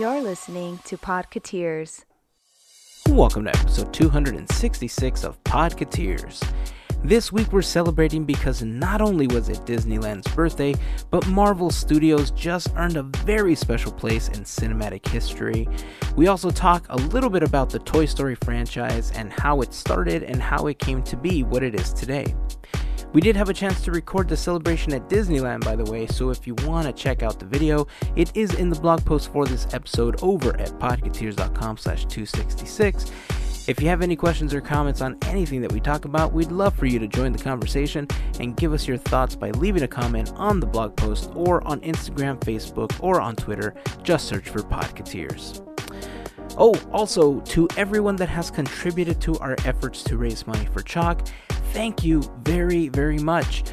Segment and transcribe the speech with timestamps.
[0.00, 2.04] You're listening to Podcateers.
[3.08, 6.42] Welcome to episode 266 of Podcateers.
[7.04, 10.74] This week we're celebrating because not only was it Disneyland's birthday,
[11.12, 15.68] but Marvel Studios just earned a very special place in cinematic history.
[16.16, 20.24] We also talk a little bit about the Toy Story franchise and how it started
[20.24, 22.34] and how it came to be what it is today.
[23.14, 26.30] We did have a chance to record the celebration at Disneyland, by the way, so
[26.30, 27.86] if you want to check out the video,
[28.16, 33.12] it is in the blog post for this episode over at podcateers.com slash 266.
[33.68, 36.74] If you have any questions or comments on anything that we talk about, we'd love
[36.74, 38.08] for you to join the conversation
[38.40, 41.80] and give us your thoughts by leaving a comment on the blog post or on
[41.82, 43.76] Instagram, Facebook, or on Twitter.
[44.02, 45.73] Just search for Podcateers.
[46.56, 51.26] Oh, also, to everyone that has contributed to our efforts to raise money for CHOC,
[51.72, 53.64] thank you very, very much.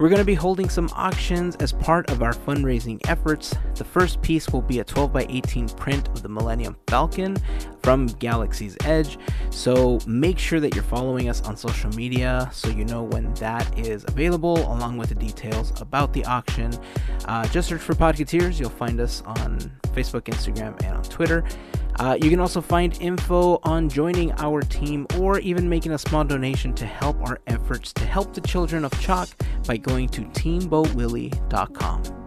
[0.00, 3.54] We're going to be holding some auctions as part of our fundraising efforts.
[3.74, 7.36] The first piece will be a 12 by 18 print of the Millennium Falcon
[7.82, 9.18] from Galaxy's Edge.
[9.50, 13.78] So make sure that you're following us on social media so you know when that
[13.78, 16.72] is available, along with the details about the auction.
[17.26, 18.58] Uh, just search for Podcateers.
[18.58, 19.58] You'll find us on
[19.92, 21.44] Facebook, Instagram, and on Twitter.
[21.96, 26.24] Uh, you can also find info on joining our team or even making a small
[26.24, 29.28] donation to help our efforts to help the children of CHOC
[29.66, 32.21] by going to teamboatwilly.com.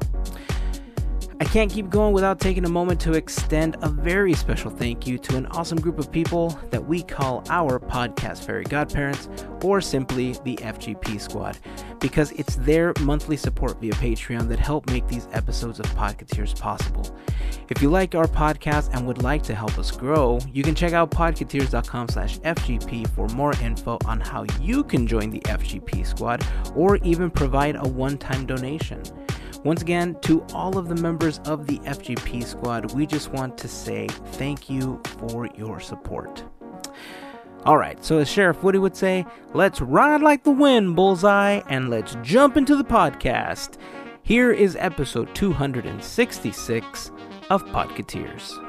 [1.38, 5.18] I can't keep going without taking a moment to extend a very special thank you
[5.18, 9.28] to an awesome group of people that we call our podcast fairy godparents,
[9.62, 11.58] or simply the FGP squad,
[12.00, 17.14] because it's their monthly support via Patreon that help make these episodes of Podcateers possible.
[17.70, 20.94] If you like our podcast and would like to help us grow, you can check
[20.94, 26.46] out podcateers.com slash FGP for more info on how you can join the FGP squad
[26.76, 29.04] or even provide a one-time donation.
[29.66, 33.68] Once again, to all of the members of the FGP squad, we just want to
[33.68, 36.44] say thank you for your support.
[37.66, 41.90] All right, so as Sheriff Woody would say, let's ride like the wind, Bullseye, and
[41.90, 43.80] let's jump into the podcast.
[44.22, 47.12] Here is episode 266
[47.50, 48.65] of Podcateers.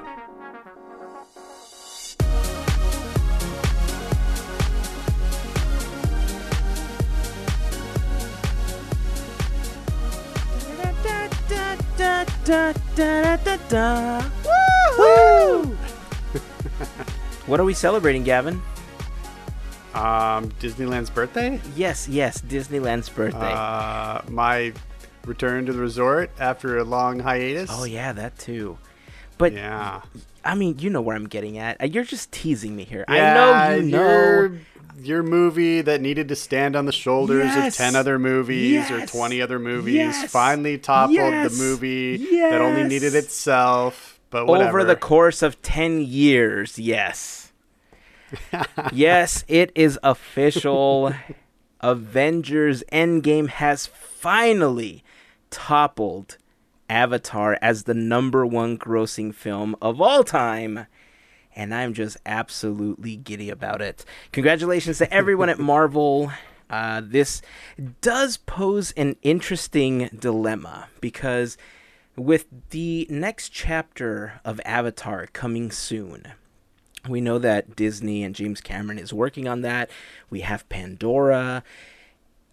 [12.47, 14.31] Da, da, da, da, da.
[14.97, 15.65] Woo!
[17.47, 18.63] what are we celebrating, Gavin?
[19.95, 21.61] Um, Disneyland's birthday.
[21.75, 23.53] Yes, yes, Disneyland's birthday.
[23.53, 24.73] Uh, my
[25.25, 27.69] return to the resort after a long hiatus.
[27.73, 28.79] oh yeah, that too.
[29.39, 30.03] But yeah.
[30.45, 31.83] I mean, you know where I'm getting at.
[31.83, 33.05] Uh, You're just teasing me here.
[33.09, 34.59] Yeah, I know you know.
[34.99, 37.75] Your, your movie that needed to stand on the shoulders Yes.
[37.75, 40.31] of 10 other movies or 20 other movies Yes.
[40.31, 41.57] finally toppled Yes.
[41.57, 44.19] the movie that only needed itself.
[44.31, 44.81] But whatever.
[44.81, 47.53] Over the course of 10 years, yes.
[48.93, 51.13] yes, it is official.
[51.81, 55.05] Avengers Endgame has finally
[55.51, 56.37] toppled
[56.89, 60.87] Avatar as the number one grossing film of all time.
[61.57, 64.05] And I'm just absolutely giddy about it.
[64.31, 66.31] Congratulations to everyone at Marvel.
[66.69, 67.43] Uh, this
[68.01, 71.57] does pose an interesting dilemma because
[72.17, 76.33] with the next chapter of Avatar coming soon,
[77.09, 79.91] we know that Disney and James Cameron is working on that.
[80.29, 81.63] We have Pandora.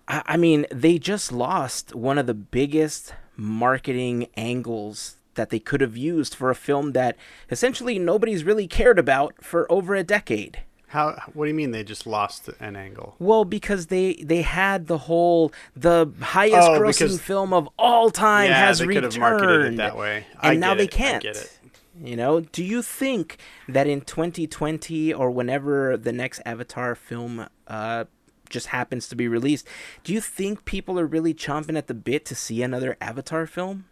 [0.07, 5.81] I, I mean, they just lost one of the biggest marketing angles that they could
[5.81, 7.15] have used for a film that
[7.49, 10.59] essentially nobody's really cared about for over a decade.
[10.87, 11.19] How?
[11.33, 13.15] What do you mean they just lost an angle?
[13.17, 18.49] Well, because they they had the whole the highest Oh, grossing film of all time
[18.51, 20.25] Yeah, has they could have marketed it that way.
[20.39, 21.23] I and now get they it, can't.
[21.23, 21.59] get it.
[21.99, 28.05] You know, do you think that in 2020 or whenever the next Avatar film uh,
[28.49, 29.67] just happens to be released,
[30.03, 33.85] do you think people are really chomping at the bit to see another Avatar film?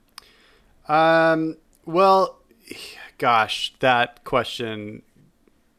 [0.87, 1.57] Um.
[1.85, 2.39] Well,
[3.17, 5.01] gosh, that question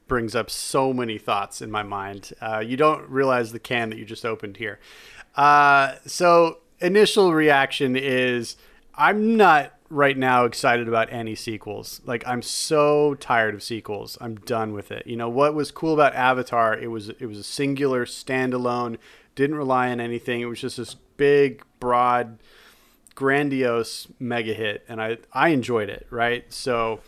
[0.09, 2.33] brings up so many thoughts in my mind.
[2.41, 4.79] Uh, you don't realize the can that you just opened here.
[5.37, 8.57] Uh, so initial reaction is
[8.95, 12.01] I'm not right now excited about any sequels.
[12.05, 14.19] Like I'm so tired of sequels.
[14.21, 15.07] I'm done with it.
[15.07, 16.77] You know what was cool about Avatar?
[16.77, 18.99] It was it was a singular standalone.
[19.35, 20.41] Didn't rely on anything.
[20.41, 22.39] It was just this big, broad
[23.15, 26.51] grandiose mega hit and I I enjoyed it, right?
[26.53, 27.01] So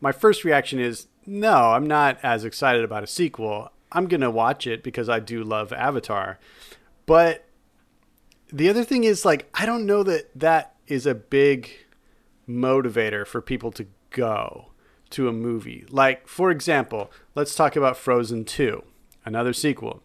[0.00, 3.70] my first reaction is no, I'm not as excited about a sequel.
[3.92, 6.38] I'm to watch it because I do love Avatar.
[7.06, 7.44] But
[8.52, 11.70] the other thing is like I don't know that that is a big
[12.48, 14.66] motivator for people to go.
[15.10, 15.84] to a movie.
[15.90, 18.82] Like, for example, let's talk about Frozen 2,
[19.24, 20.02] another sequel.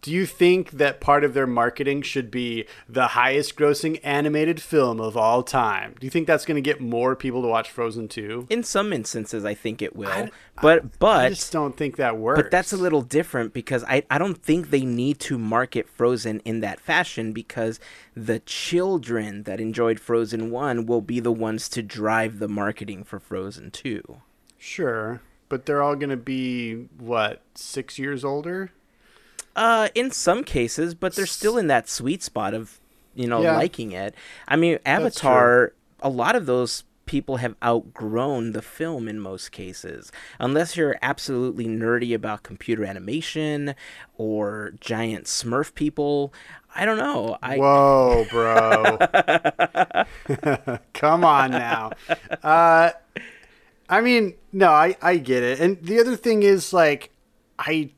[0.00, 5.00] Do you think that part of their marketing should be the highest grossing animated film
[5.00, 5.96] of all time?
[5.98, 8.46] Do you think that's going to get more people to watch Frozen 2?
[8.48, 10.08] In some instances, I think it will.
[10.08, 10.30] I-
[10.60, 12.42] but but I just don't think that works.
[12.42, 16.40] But that's a little different because I, I don't think they need to market Frozen
[16.44, 17.78] in that fashion because
[18.16, 23.18] the children that enjoyed Frozen 1 will be the ones to drive the marketing for
[23.20, 24.20] Frozen 2.
[24.58, 28.72] Sure, but they're all going to be what, 6 years older?
[29.58, 32.78] Uh, in some cases, but they're still in that sweet spot of,
[33.16, 33.56] you know, Yeah.
[33.56, 34.14] liking it.
[34.46, 40.12] I mean, Avatar, a lot of those people have outgrown the film in most cases.
[40.38, 43.74] Unless you're absolutely nerdy about computer animation
[44.16, 46.32] or giant smurf people.
[46.76, 47.36] I don't know.
[47.42, 48.98] I Whoa, bro.
[50.94, 51.92] Come on now.
[52.42, 52.90] Uh,
[53.88, 55.58] I mean, no, I, I get it.
[55.60, 57.10] And the other thing is, like,
[57.58, 57.90] I.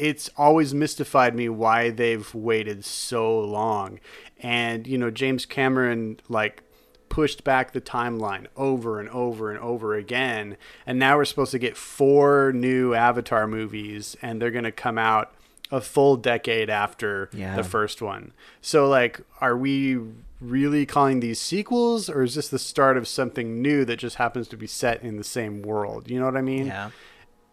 [0.00, 4.00] It's always mystified me why they've waited so long.
[4.38, 6.62] And, you know, James Cameron, like,
[7.10, 10.56] pushed back the timeline over and over and over again.
[10.86, 14.96] And now we're supposed to get four new Avatar movies, and they're going to come
[14.96, 15.34] out
[15.72, 17.54] a full decade after Yeah.
[17.56, 18.32] the first one.
[18.62, 19.98] So, like, are we
[20.40, 24.48] really calling these sequels, or is this the start of something new that just happens
[24.48, 26.08] to be set in the same world?
[26.08, 26.66] You know what I mean?
[26.68, 26.90] yeah.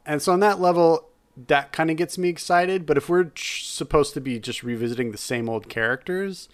[0.06, 1.10] And so, on that level,
[1.48, 2.86] that kind of gets me excited.
[2.86, 6.50] But if we're ch- supposed to be just revisiting the same old characters,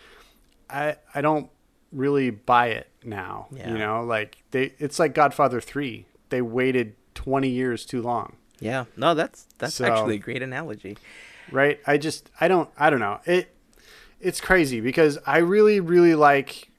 [0.69, 1.50] I I don't
[1.91, 3.47] really buy it now.
[3.51, 3.71] Yeah.
[3.71, 6.06] You know, like they, it's like Godfather Three.
[6.30, 8.35] They waited twenty years too long.
[8.59, 8.85] Yeah.
[8.97, 10.97] No, that's that's So- actually a great analogy.
[11.51, 13.53] right i just i don't i don't know it
[14.21, 16.69] it's crazy because i really really like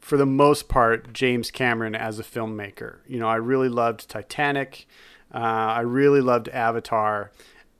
[0.00, 4.84] for the most part james cameron as a filmmaker you know i really loved titanic
[5.34, 7.30] uh, i really loved avatar.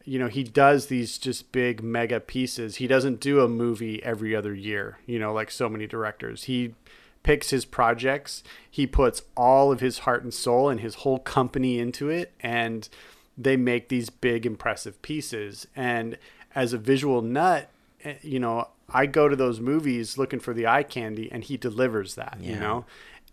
[0.05, 2.77] You know he does these just big mega pieces.
[2.77, 6.45] He doesn't do a movie every other year you know like so many directors.
[6.45, 6.75] He
[7.23, 8.43] picks his projects.
[8.71, 12.89] He puts all of his heart and soul and his whole company into it and
[13.37, 15.67] they make these big impressive pieces.
[15.77, 16.17] And
[16.55, 17.71] as a visual nut
[18.05, 21.57] eh, you know i go to those movies looking for the eye candy and he
[21.57, 22.85] delivers that you know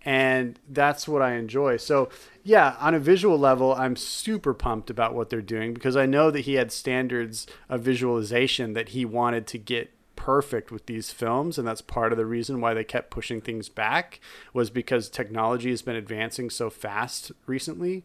[0.03, 2.09] and that's what i enjoy so
[2.43, 6.31] yeah on a visual level i'm super pumped about what they're doing because i know
[6.31, 11.57] that he had standards of visualization that he wanted to get perfect with these films
[11.57, 14.19] and that's part of the reason why they kept pushing things back
[14.51, 18.03] was because technology has been advancing so fast recently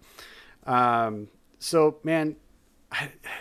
[0.66, 1.28] um,
[1.58, 2.36] so man,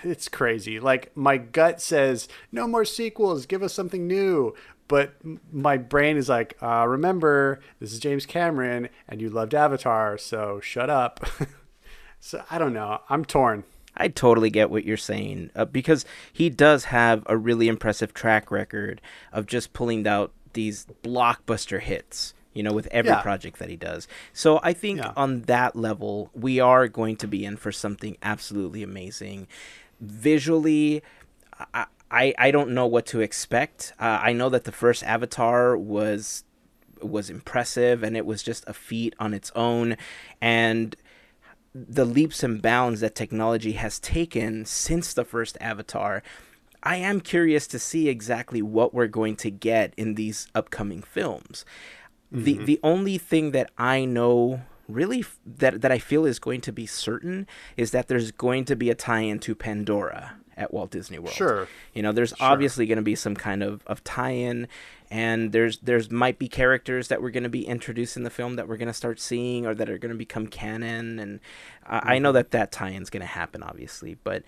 [0.03, 0.79] it's crazy.
[0.79, 3.45] Like my gut says, no more sequels.
[3.45, 4.53] Give us something new.
[4.91, 5.13] But
[5.53, 10.59] my brain is like, uh, remember, this is James Cameron, and you loved Avatar, so
[10.59, 11.25] shut up.
[12.19, 12.99] so I don't know.
[13.07, 13.63] I'm torn.
[13.95, 16.03] I totally get what you're saying uh, because
[16.33, 18.99] he does have a really impressive track record
[19.31, 23.21] of just pulling out these blockbuster hits, you know, with every Yeah.
[23.21, 24.09] project that he does.
[24.33, 25.13] So I think Yeah.
[25.15, 29.47] on that level, we are going to be in for something absolutely amazing.
[30.01, 31.01] Visually,
[31.73, 33.93] I, I, I don't know what to expect.
[33.99, 36.43] Uh, I know that the first Avatar was
[37.01, 39.97] was impressive and it was just a feat on its own
[40.39, 40.95] and
[41.73, 46.21] the leaps and bounds that technology has taken since the first Avatar,
[46.83, 51.65] I am curious to see exactly what we're going to get in these upcoming films.
[52.31, 56.61] The the only thing that I know really f- that that I feel is going
[56.61, 60.91] to be certain is that there's going to be a tie-in to Pandora at Walt
[60.91, 61.33] Disney World.
[61.33, 61.67] Sure.
[61.93, 64.67] You know, there's obviously going to be some kind of, of tie-in,
[65.09, 68.55] and there's there's might be characters that we're going to be introduced in the film
[68.55, 71.39] that we're going to start seeing or that are going to become canon, and
[71.85, 72.35] I I know mm-hmm.
[72.35, 74.43] that that tie-in's going to happen, obviously, but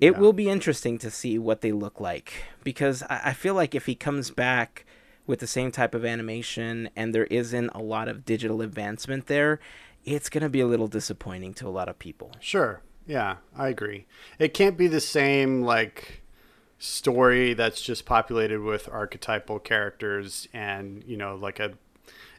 [0.00, 2.32] it will be interesting to see what they look like
[2.64, 4.84] because I, I feel like if he comes back
[5.28, 9.60] with the same type of animation and there isn't a lot of digital advancement there,
[10.04, 12.32] it's going to be a little disappointing to a lot of people.
[12.40, 12.80] Sure.
[13.06, 14.06] Yeah, I agree.
[14.38, 16.22] It can't be the same like
[16.78, 21.72] story that's just populated with archetypal characters and, you know, like a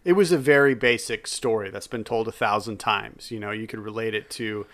[0.06, 3.32] it was a very basic story that's been told a thousand times.
[3.32, 4.66] You know, you could relate it to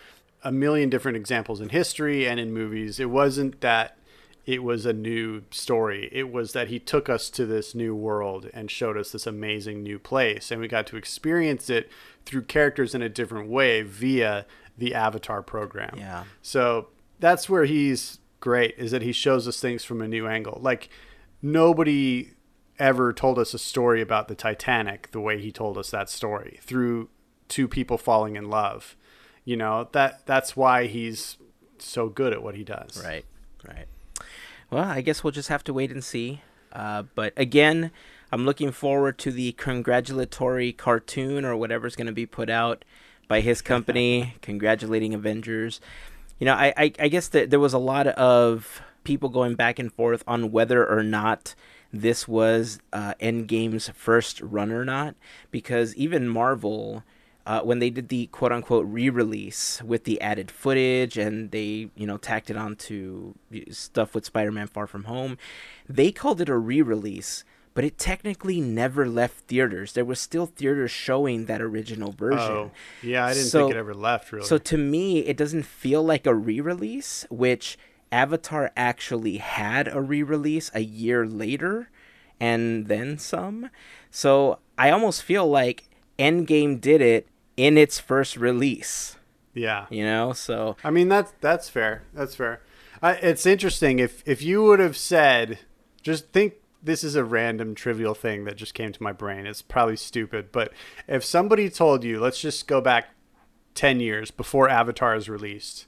[0.44, 3.00] a million different examples in history and in movies.
[3.00, 3.98] It wasn't that
[4.46, 6.10] it was a new story.
[6.12, 9.84] It was that he took us to this new world and showed us this amazing
[9.84, 10.50] new place.
[10.50, 11.92] And we got to experience it
[12.30, 14.46] through characters in a different way via
[14.78, 15.96] the Avatar program.
[15.98, 16.26] Yeah.
[16.44, 20.60] So that's where he's great, is that he shows us things from a new angle.
[20.62, 20.90] Like
[21.42, 22.30] nobody
[22.78, 26.60] ever told us a story about the Titanic the way he told us that story
[26.62, 27.10] through
[27.48, 28.96] two people falling in love.
[29.44, 31.38] You know that that's why he's
[31.80, 33.04] so good at what he does.
[33.04, 33.26] Right,
[33.68, 33.88] right.
[34.70, 36.42] Well, I guess we'll just have to wait and see.
[36.72, 37.90] Uh, but again,
[38.32, 42.86] I'm looking forward to the congratulatory cartoon or whatever's going to be put out
[43.28, 45.82] by his company, congratulating Avengers.
[46.40, 49.80] You know, I, I, I guess that there was a lot of people going back
[49.80, 51.56] and forth on whether or not
[51.92, 55.16] this was uh, Endgame's first run or not,
[55.52, 57.04] because even Marvel
[57.50, 62.06] uh, when they did the quote unquote re-release with the added footage and they you
[62.06, 63.34] know tacked it onto
[63.72, 65.36] stuff with Spider-Man Far From Home,
[65.88, 69.94] they called it a re-release, but it technically never left theaters.
[69.94, 72.40] There was still theaters showing that original version.
[72.40, 72.72] Oh,
[73.02, 74.46] yeah, I didn't so, think it ever left really.
[74.46, 77.78] So to me, it doesn't feel like a re-release, which
[78.12, 81.90] Avatar actually had a re-release a year later
[82.40, 83.70] and then some.
[84.12, 89.18] So I almost feel like Endgame did it in its first release.
[89.54, 89.88] Yeah.
[89.90, 92.04] You know, so I mean that's that's fair.
[92.14, 92.62] That's fair.
[93.02, 95.60] Uh, it's interesting if if you would have said
[96.02, 99.46] just think this is a random trivial thing that just came to my brain.
[99.46, 100.74] It's probably stupid, but
[101.08, 103.10] if somebody told you, let's just go back
[103.76, 105.86] 10 years before Avatar is released,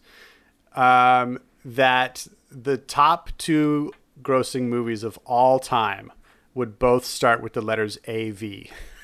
[0.75, 6.11] um, that the top two grossing movies of all time
[6.53, 8.65] would both start with the letters AV.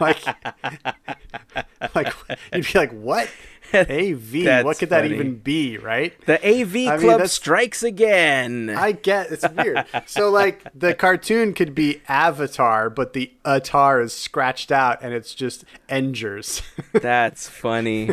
[0.00, 0.22] like,
[1.94, 2.12] like
[2.54, 3.30] you'd be like, what?
[3.90, 4.64] AV?
[4.64, 6.14] what could that even be, right?
[6.26, 8.70] The AV I Club mean, strikes again.
[8.70, 9.86] I get it's weird.
[10.06, 15.34] so like the cartoon could be Avatar, but the atar is scratched out and it's
[15.34, 16.62] just Engers.
[16.92, 18.10] that's funny.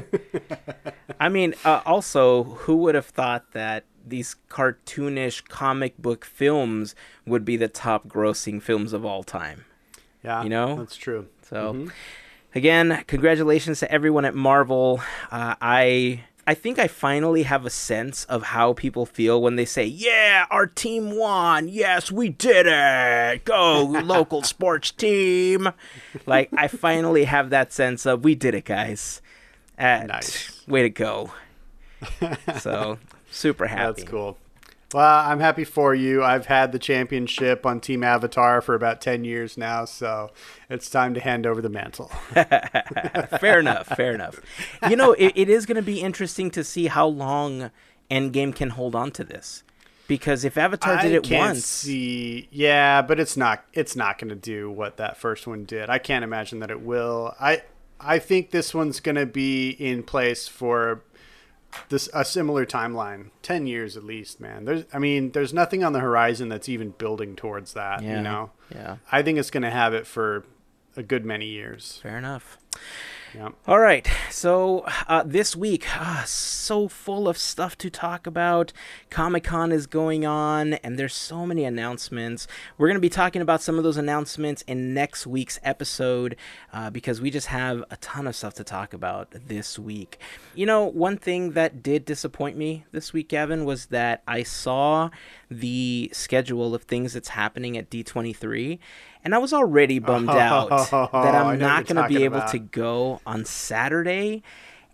[1.20, 7.46] I mean, uh, also, who would have thought that these cartoonish comic book films would
[7.46, 9.66] be the top grossing films of all time.
[10.24, 11.28] Yeah, you know that's true.
[11.44, 11.90] So, mm-hmm.
[12.56, 15.02] Again, congratulations to everyone at Marvel.
[15.32, 19.66] Uh, I I think I finally have a sense of how people feel when they
[19.66, 21.68] say, "Yeah, our team won.
[21.68, 23.46] Yes, we did it.
[23.46, 25.70] Go local sports team."
[26.26, 29.22] Like I finally have that sense of we did it, guys.
[29.78, 30.68] And nice.
[30.68, 31.32] Way to go.
[32.60, 32.98] so
[33.32, 34.02] Super happy.
[34.02, 34.38] That's cool.
[34.94, 36.24] Well, I'm happy for you.
[36.24, 40.32] I've had the championship on Team Avatar for about 10 years now, so
[40.68, 42.08] it's time to hand over the mantle.
[43.40, 43.88] fair enough.
[43.88, 44.40] Fair enough.
[44.90, 47.70] You know, it, it is going to be interesting to see how long
[48.10, 49.64] Endgame can hold on to this.
[50.08, 54.36] Because if Avatar did it once, see, yeah, but it's not it's not going to
[54.36, 55.88] do what that first one did.
[55.88, 57.36] I can't imagine that it will.
[57.40, 57.62] I
[58.00, 61.04] I think this one's going to be in place for
[61.90, 64.66] this a similar timeline 10 years at least man.
[64.66, 68.24] There's i mean there's nothing on the horizon that's even building towards that yeah, you
[68.24, 68.52] know?
[68.74, 68.98] yeah.
[69.12, 70.46] I think it's going to have it for
[70.96, 72.00] a good many years.
[72.02, 72.58] Fair enough
[73.68, 74.10] All right.
[74.32, 78.74] So uh, this week, uh, so full of stuff to talk about.
[79.12, 82.48] Comic Con is going on, and there's so many announcements.
[82.78, 86.38] We're going to be talking about some of those announcements in next week's episode
[86.74, 90.20] uh, because we just have a ton of stuff to talk about this week.
[90.56, 95.12] You know, one thing that did disappoint me this week, Gavin, was that I saw
[95.52, 98.80] the schedule of things that's happening at D23
[99.24, 102.52] and I was already bummed out that I'm not going to be able about.
[102.52, 104.44] to go on Saturday.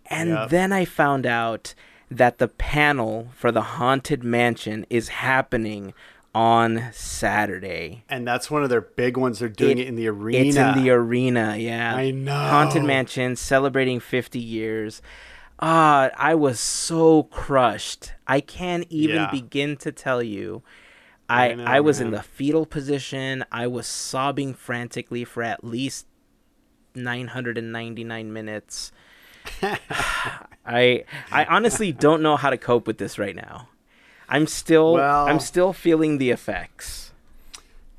[0.08, 0.50] And yep.
[0.50, 1.74] then I found out
[2.12, 5.94] that the panel for the Haunted Mansion is happening
[6.34, 8.04] on Saturday.
[8.10, 9.40] And that's one of their big ones.
[9.40, 10.38] They're doing it, it in the arena.
[10.40, 11.96] It's in the arena, yeah.
[11.96, 12.36] I know.
[12.36, 15.02] Haunted Mansion celebrating 50 years.
[15.60, 18.12] Ah, uh, I was so crushed.
[18.28, 19.32] I can't even yeah.
[19.32, 20.62] begin to tell you
[21.30, 22.08] I I, know, I was man.
[22.08, 23.46] in the fetal position.
[23.52, 26.06] I was sobbing frantically for at least
[26.96, 28.92] 999 minutes.
[30.66, 33.70] I I honestly don't know how to cope with this right now.
[34.28, 37.12] I'm still well, I'm still feeling the effects.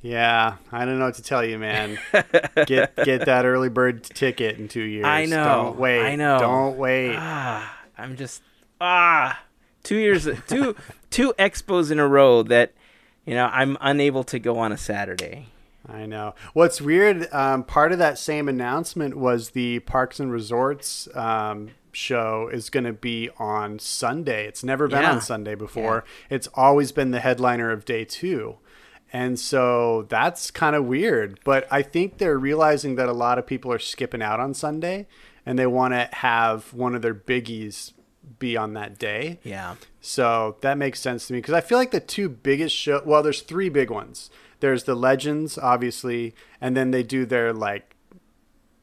[0.03, 1.99] Yeah, I don't know what to tell you, man.
[2.67, 5.05] get get that early bird ticket in two years.
[5.07, 5.45] I know.
[5.45, 6.03] Don't wait.
[6.03, 6.39] I know.
[6.39, 7.17] Don't wait.
[7.17, 8.43] Ah, I'm just
[8.81, 9.41] ah
[9.83, 10.75] two years two
[11.11, 12.73] two expos in a row that
[13.27, 15.49] you know, I'm unable to go on a Saturday.
[15.89, 16.35] I know.
[16.53, 22.49] What's weird, um, part of that same announcement was the Parks and Resorts um, show
[22.53, 24.47] is going to be on Sunday.
[24.47, 25.13] It's never been yeah.
[25.13, 26.05] on Sunday before.
[26.07, 26.37] Yeah.
[26.37, 28.57] It's always been the headliner of day two.
[29.13, 31.39] And so that's kind of weird.
[31.45, 35.07] But I think they're realizing that a lot of people are skipping out on Sunday
[35.45, 37.93] and they want to have one of their biggies
[38.39, 39.39] be on that day.
[39.43, 39.77] Yeah.
[40.01, 43.03] So that makes sense to me because I feel like the two biggest show.
[43.05, 44.31] Well, there's three big ones.
[44.61, 47.95] There's the Legends, obviously, and then they do their like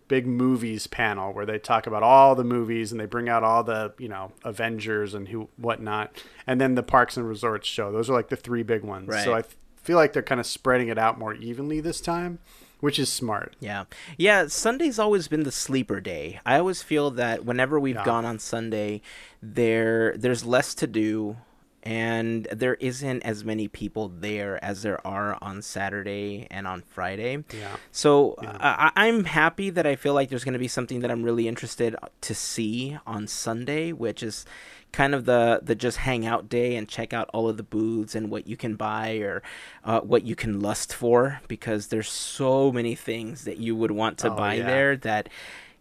[0.07, 3.63] big movies panel where they talk about all the movies and they bring out all
[3.63, 7.91] the you know Avengers and who whatnot, and then the Parks and Resorts show.
[7.91, 9.07] Those are like the three big ones.
[9.07, 9.23] Right.
[9.23, 9.43] So I
[9.77, 12.39] feel like they're kind of spreading it out more evenly this time,
[12.83, 13.55] which is smart.
[13.61, 13.85] Yeah.
[14.17, 16.41] Yeah, Sunday's always been the sleeper day.
[16.45, 18.03] I always feel that whenever we've Yeah.
[18.03, 19.01] gone on Sunday,
[19.41, 21.37] there there's less to do
[21.85, 27.43] and there isn't as many people there as there are on Saturday and on Friday.
[27.53, 27.75] Yeah.
[27.91, 31.11] So I, I- I'm happy that I feel like there's going to be something that
[31.11, 34.45] I'm really interested to see on Sunday, which is
[34.93, 38.15] kind of the the just hang out day and check out all of the booths
[38.15, 39.43] and what you can buy or
[39.83, 44.17] uh, what you can lust for because there's so many things that you would want
[44.19, 44.65] to Oh, buy yeah.
[44.67, 45.27] there that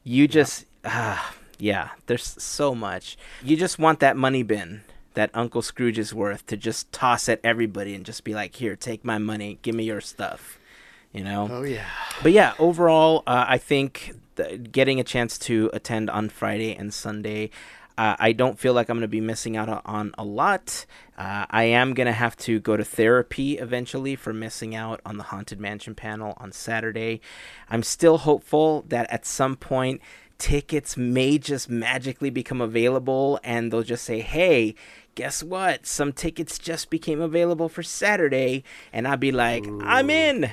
[0.02, 4.80] you just ah yeah there's so much you just want that money bin
[5.14, 8.74] that uncle scrooge is worth to just toss at everybody and just be like here
[8.74, 10.58] take my money give me your stuff
[11.12, 11.84] you know Oh yeah.
[12.22, 16.88] but yeah, overall, uh, I think th- getting a chance to attend on Friday and
[16.94, 17.50] Sunday,
[17.98, 20.86] uh, I don't feel like I'm going to be missing out on a lot.
[21.16, 25.18] Uh, I am going to have to go to therapy eventually for missing out on
[25.18, 27.20] the Haunted Mansion panel on Saturday.
[27.68, 30.00] I'm still hopeful that at some point,
[30.38, 34.74] tickets may just magically become available and they'll just say, hey,
[35.14, 35.86] guess what?
[35.86, 38.64] Some tickets just became available for Saturday.
[38.92, 40.50] And I'll be like, I'm in.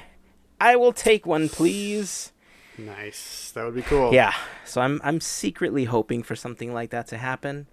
[0.62, 2.32] I will take one, please.
[2.86, 3.52] Nice.
[3.52, 4.14] That would be cool.
[4.14, 4.34] Yeah.
[4.66, 7.68] So I'm I'm secretly hoping for something like that to happen.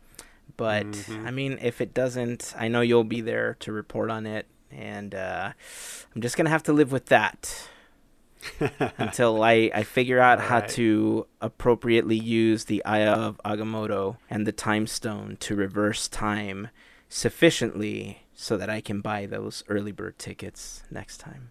[0.56, 4.46] But I mean, if it doesn't, I know you'll be there to report on it,
[4.70, 5.52] and uh,
[6.14, 7.68] I'm just gonna have to live with that
[8.98, 10.70] until I I figure out how Alright.
[10.70, 16.68] to appropriately use the Eye of Agamotto and the Time Stone to reverse time
[17.08, 21.50] sufficiently so that I can buy those early bird tickets next time.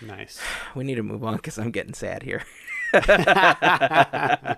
[0.00, 0.40] Nice.
[0.74, 2.44] We need to move on because I'm getting sad here.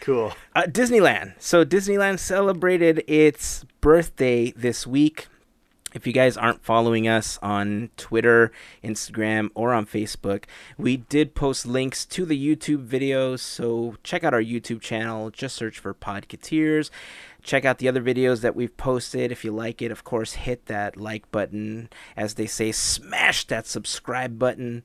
[0.00, 0.32] Cool.
[0.54, 1.34] Uh, Disneyland.
[1.38, 5.28] So Disneyland celebrated its birthday this week.
[5.94, 8.50] If you guys aren't following us on Twitter,
[8.82, 10.44] Instagram, or on Facebook,
[10.76, 13.38] we did post links to the YouTube videos.
[13.38, 15.30] So check out our YouTube channel.
[15.30, 16.90] Just search for Podcateers.
[17.44, 19.30] Check out the other videos that we've posted.
[19.30, 21.90] If you like it, of course, hit that like button.
[22.16, 24.82] As they say, smash that subscribe button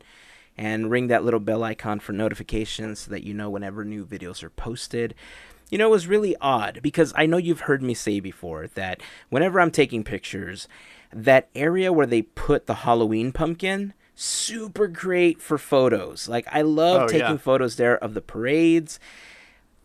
[0.57, 4.43] and ring that little bell icon for notifications so that you know whenever new videos
[4.43, 5.15] are posted.
[5.71, 9.01] You know, it was really odd because I know you've heard me say before that
[9.29, 10.67] whenever I'm taking pictures,
[11.13, 16.27] that area where they put the Halloween pumpkin, super great for photos.
[16.27, 17.37] Like, I love Oh, taking yeah.
[17.37, 18.99] photos there of the parades.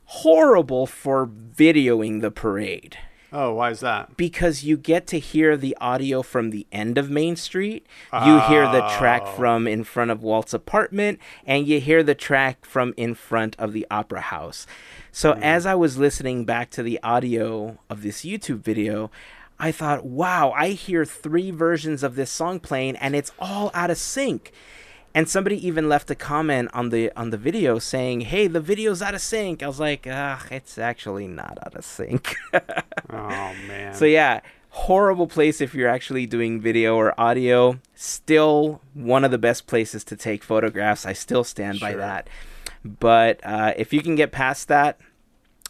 [0.07, 2.99] Horrible for videoing the parade
[3.33, 4.17] Oh, why is that?
[4.17, 7.85] because you get to hear the audio from the end of Main Street.
[8.13, 9.33] You hear the track Oh.
[9.33, 13.73] from in front of Walt's apartment, and you hear the track from in front of
[13.73, 14.69] the Opera House.
[15.11, 15.43] So hmm.
[15.43, 19.11] as I was listening back to the audio of this YouTube video,
[19.59, 23.91] I thought, wow, I hear three versions of this song playing, and it's all out
[23.91, 24.53] of sync.
[25.17, 29.01] And somebody even left a comment on the on the video saying, "Hey, the video's
[29.01, 33.95] out of sync." I was like, "Ugh, it's actually not out of sync." Oh man.
[34.01, 37.79] So yeah, horrible place if you're actually doing video or audio.
[37.95, 41.07] Still one of the best places to take photographs.
[41.07, 42.01] I still stand by Sure.
[42.01, 42.29] that.
[42.85, 44.99] But uh, if you can get past that,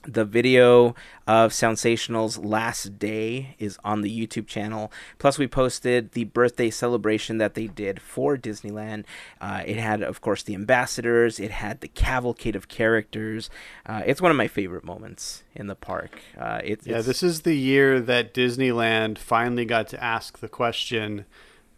[0.07, 0.95] the video
[1.27, 4.93] of Soundsational's last day is on the YouTube channel.
[5.19, 9.05] Plus, we posted the birthday celebration that they did for Disneyland.
[9.41, 11.41] Uh, it had, of course, the ambassadors.
[11.41, 13.51] It had the cavalcade of characters.
[13.87, 16.21] Uh, it's one of my favorite moments in the park.
[16.39, 21.25] Uh, it, yeah, this is the year that Disneyland finally got to ask the question,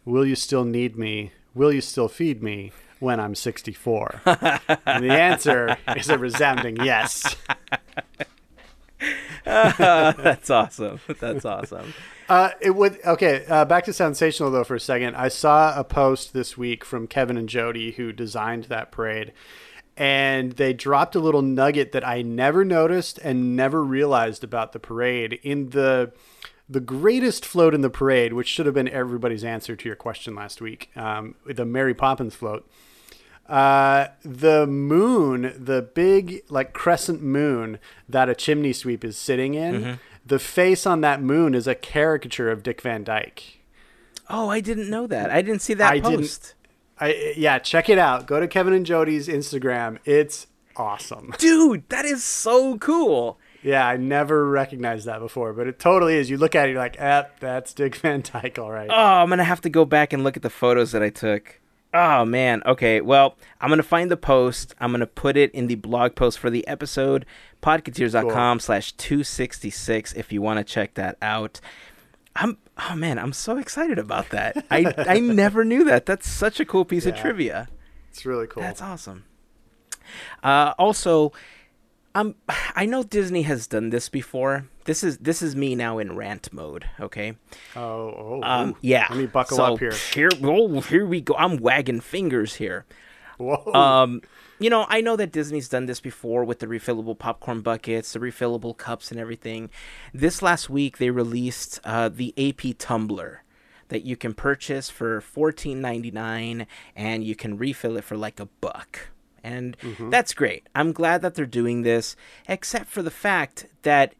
[0.05, 1.31] "Will you still need me?
[1.53, 7.35] Will you still feed me when I'm 64?" and the answer is a resounding yes.
[9.77, 10.99] That's awesome.
[11.19, 11.93] That's awesome.
[12.27, 13.45] Uh, it would okay.
[13.47, 15.15] Uh, back to Soundsational though for a second.
[15.15, 19.31] I saw a post this week from Kevin and Jody who designed that parade,
[19.95, 24.79] and they dropped a little nugget that I never noticed and never realized about the
[24.79, 26.11] parade in the
[26.69, 30.35] the greatest float in the parade, which should have been everybody's answer to your question
[30.35, 30.89] last week.
[30.97, 32.69] Um, the Mary Poppins float.
[33.47, 37.79] Uh, the moon, the big like crescent moon
[38.09, 42.49] that a chimney sweep is sitting in, the face on that moon is a caricature
[42.51, 43.61] of Dick Van Dyke.
[44.29, 45.29] Oh, I didn't know that.
[45.29, 46.53] I didn't see that I didn't- post.
[46.99, 48.25] I yeah, check it out.
[48.25, 49.99] Go to Kevin and Jody's Instagram.
[50.03, 51.33] It's awesome.
[51.37, 53.39] Dude, that is so cool.
[53.63, 56.29] Yeah, I never recognized that before, but it totally is.
[56.29, 58.89] You look at it, you're like, eh, that's Dick Van Dyke, all right.
[58.89, 61.59] Oh, I'm gonna have to go back and look at the photos that I took.
[61.99, 62.61] Oh man.
[62.63, 63.01] Okay.
[63.01, 64.75] Well, I'm gonna find the post.
[64.79, 67.25] I'm gonna put it in the blog post for the episode.
[67.63, 71.59] Podcateers.com slash two sixty six if you want to check that out.
[72.35, 74.63] I'm oh man, I'm so excited about that.
[74.69, 76.05] I I never knew that.
[76.05, 77.67] That's such a cool piece of trivia.
[78.11, 78.61] It's really cool.
[78.61, 79.25] That's awesome.
[80.43, 81.33] Uh, also,
[82.17, 82.35] um,
[82.75, 84.67] I know Disney has done this before.
[84.85, 86.85] This is this is me now in rant mode.
[86.99, 87.35] Okay.
[87.75, 88.77] oh, oh, Um, ooh.
[88.81, 89.07] yeah.
[89.09, 89.93] Let me buckle so up here.
[90.13, 91.35] Here, oh, here we go.
[91.35, 92.85] I'm wagging fingers here.
[93.37, 93.71] Whoa.
[93.73, 94.21] Um,
[94.59, 98.19] you know, I know that Disney's done this before with the refillable popcorn buckets, the
[98.19, 99.69] refillable cups, and everything.
[100.13, 103.43] This last week, they released uh, the AP tumbler
[103.89, 108.39] that you can purchase for fourteen ninety nine, and you can refill it for like
[108.39, 109.09] a buck.
[109.43, 110.09] And mm-hmm.
[110.09, 110.67] that's great.
[110.75, 112.15] I'm glad that they're doing this,
[112.47, 114.13] except for the fact that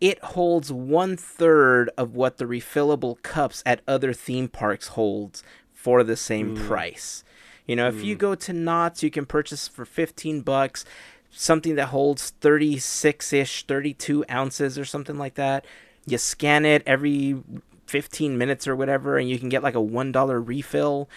[0.00, 6.02] it holds one third of what the refillable cups at other theme parks holds for
[6.02, 6.66] the same mm.
[6.66, 7.22] price.
[7.66, 8.18] You know, if you mm.
[8.18, 10.84] go to Knott's, you can purchase for 15 bucks
[11.32, 15.64] something that holds 36 ish, 32 ounces or something like that.
[16.06, 17.42] You scan it every
[17.86, 21.08] 15 minutes or whatever, and you can get like a $1 refill.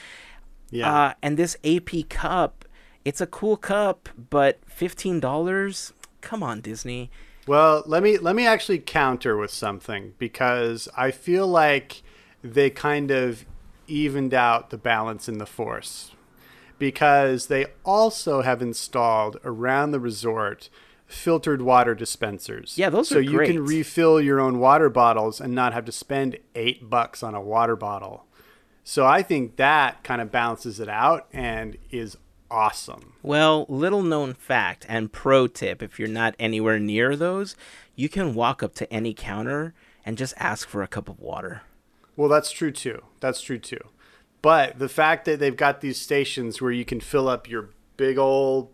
[0.71, 0.93] yeah.
[0.93, 2.65] Uh, and this AP cup,
[3.05, 5.93] it's a cool cup, but $15?
[6.21, 7.11] Come on, Disney.
[7.47, 12.01] Well, let me let me actually counter with something because I feel like
[12.41, 13.45] they kind of
[13.87, 16.11] evened out the balance in the force
[16.79, 20.69] because they also have installed around the resort
[21.05, 22.77] filtered water dispensers.
[22.79, 25.85] Yeah, those so are So you can refill your own water bottles and not have
[25.85, 28.25] to spend 8 bucks on a water bottle.
[28.83, 32.17] So I think that kind of balances it out and is
[32.49, 33.13] awesome.
[33.23, 37.55] Well, little known fact and pro tip if you're not anywhere near those,
[37.95, 39.73] you can walk up to any counter
[40.05, 41.62] and just ask for a cup of water.
[42.15, 43.03] Well, that's true too.
[43.19, 43.81] That's true too.
[44.41, 48.17] But the fact that they've got these stations where you can fill up your big
[48.17, 48.71] old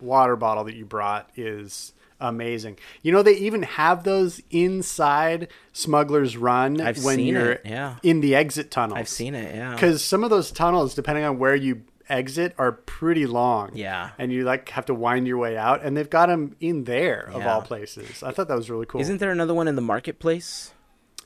[0.00, 2.78] water bottle that you brought is amazing.
[3.02, 7.96] You know, they even have those inside Smuggler's Run I've when seen you're it, yeah.
[8.02, 8.98] in the exit tunnels.
[8.98, 9.74] I've seen it, yeah.
[9.74, 13.70] Because some of those tunnels, depending on where you exit, are pretty long.
[13.74, 14.10] Yeah.
[14.18, 17.28] And you like have to wind your way out, and they've got them in there
[17.32, 18.22] of all places.
[18.22, 19.00] I thought that was really cool.
[19.00, 20.72] Isn't there another one in the marketplace?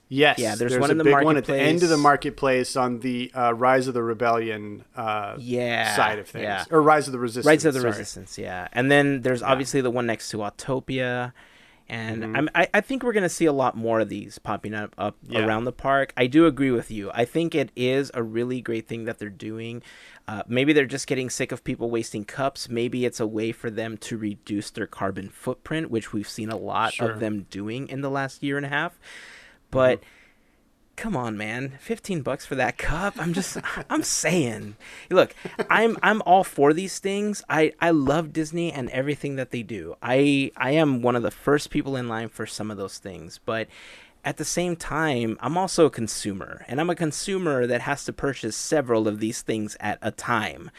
[0.09, 2.77] Yes, Yeah, there's one a in the big one at the end of the marketplace.
[2.77, 6.65] on the uh, Rise of the Rebellion uh, Yeah, side of things, yeah.
[6.71, 7.45] or Rise of the Resistance.
[7.47, 7.91] Rise of the sorry.
[7.91, 8.69] Resistance, yeah.
[8.73, 11.33] And then there's obviously the one next to Autopia.
[11.89, 12.37] And Mm-hmm.
[12.37, 14.95] I'm, I, I think we're going to see a lot more of these popping up,
[14.99, 15.45] up Yeah.
[15.45, 16.13] around the park.
[16.17, 17.11] I do agree with you.
[17.13, 19.83] I think it is a really great thing that they're doing.
[20.29, 22.69] Uh, maybe they're just getting sick of people wasting cups.
[22.69, 26.57] Maybe it's a way for them to reduce their carbon footprint, which we've seen a
[26.57, 27.11] lot Sure.
[27.13, 28.99] of them doing in the last year and a half.
[29.71, 30.11] But Mm-hmm.
[30.97, 33.59] come on man 15 bucks for that cup i'm just
[33.91, 34.77] i'm saying
[35.11, 35.35] look
[35.69, 39.95] i'm i'm all for these things i i love disney and everything that they do
[40.01, 43.39] i i am one of the first people in line for some of those things
[43.45, 43.69] but
[44.27, 48.13] at the same time i'm also a consumer and i'm a consumer that has to
[48.13, 50.71] purchase several of these things at a time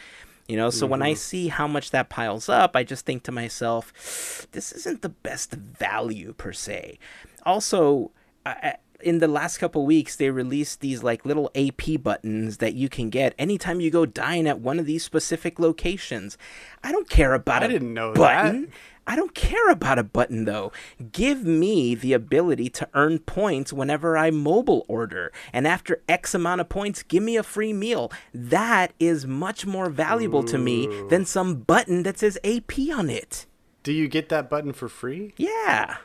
[0.48, 1.16] you know, so when I mm-hmm.
[1.16, 5.52] see how much that piles up, I just think to myself, this isn't the best
[5.52, 6.98] value per se.
[7.44, 8.12] Also,
[8.46, 12.88] I, in the last couple weeks, they released these like little AP buttons that you
[12.88, 16.36] can get anytime you go dine at one of these specific locations.
[16.82, 18.62] I don't care about I a didn't know button.
[18.62, 18.70] that.
[19.06, 20.70] I don't care about a button though.
[21.12, 25.32] Give me the ability to earn points whenever I mobile order.
[25.52, 28.12] And after X amount of points, give me a free meal.
[28.34, 33.46] That is much more valuable to me than some button that says AP on it.
[33.82, 35.32] Do you get that button for free?
[35.38, 35.96] Yeah.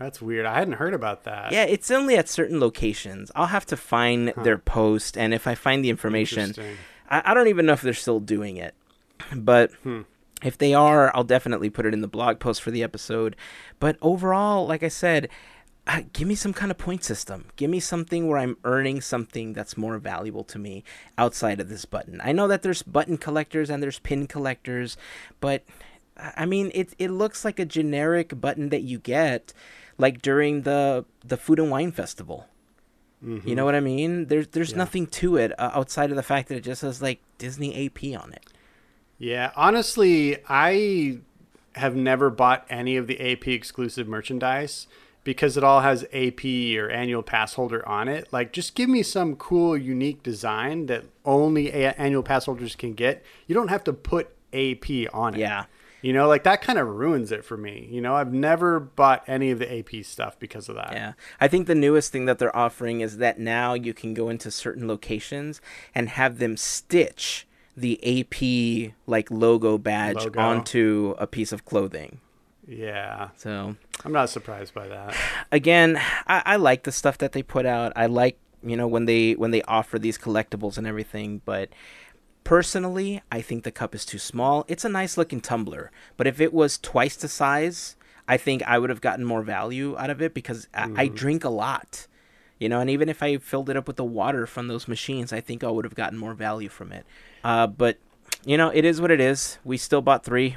[0.00, 0.46] That's weird.
[0.46, 1.52] I hadn't heard about that.
[1.52, 3.30] Yeah, it's only at certain locations.
[3.36, 6.54] I'll have to find their post, and if I find the information,
[7.10, 8.74] I, I don't even know if they're still doing it.
[9.36, 9.72] But
[10.42, 13.36] if they are, I'll definitely put it in the blog post for the episode.
[13.78, 15.28] But overall, like I said,
[15.86, 17.44] uh, give me some kind of point system.
[17.56, 20.82] Give me something where I'm earning something that's more valuable to me
[21.18, 22.22] outside of this button.
[22.24, 24.96] I know that there's button collectors and there's pin collectors,
[25.40, 25.62] but
[26.16, 29.52] I I mean, it it looks like a generic button that you get
[30.00, 32.46] like during the the food and wine festival.
[33.22, 34.26] You know what I mean?
[34.28, 37.20] There's there's nothing to it uh, outside of the fact that it just says like
[37.36, 38.46] Disney AP on it.
[39.18, 41.18] Yeah, honestly, I
[41.74, 44.86] have never bought any of the AP exclusive merchandise
[45.22, 46.46] because it all has AP
[46.78, 48.32] or annual pass holder on it.
[48.32, 52.94] Like, just give me some cool, unique design that only a- annual pass holders can
[52.94, 53.22] get.
[53.46, 55.40] You don't have to put AP on it.
[55.40, 55.66] Yeah.
[56.02, 57.88] You know, like that kind of ruins it for me.
[57.90, 60.92] You know, I've never bought any of the AP stuff because of that.
[60.92, 61.12] Yeah.
[61.40, 64.50] I think the newest thing that they're offering is that now you can go into
[64.50, 65.60] certain locations
[65.94, 70.40] and have them stitch the AP like logo badge Logo.
[70.40, 72.20] onto a piece of clothing.
[72.66, 75.14] Yeah, So I'm not surprised by that.
[75.50, 77.92] again, I, I like the stuff that they put out.
[77.96, 81.70] I like you know when they when they offer these collectibles and everything, but
[82.50, 84.64] personally, I think the cup is too small.
[84.66, 87.94] It's a nice looking tumbler, but if it was twice the size,
[88.26, 91.44] I think I would have gotten more value out of it because I, I drink
[91.44, 92.08] a lot.
[92.58, 95.32] You know, and even if I filled it up with the water from those machines,
[95.32, 97.06] I think I would have gotten more value from it.
[97.44, 97.98] Uh, but
[98.44, 99.58] you know, it is what it is.
[99.64, 100.56] We still bought three.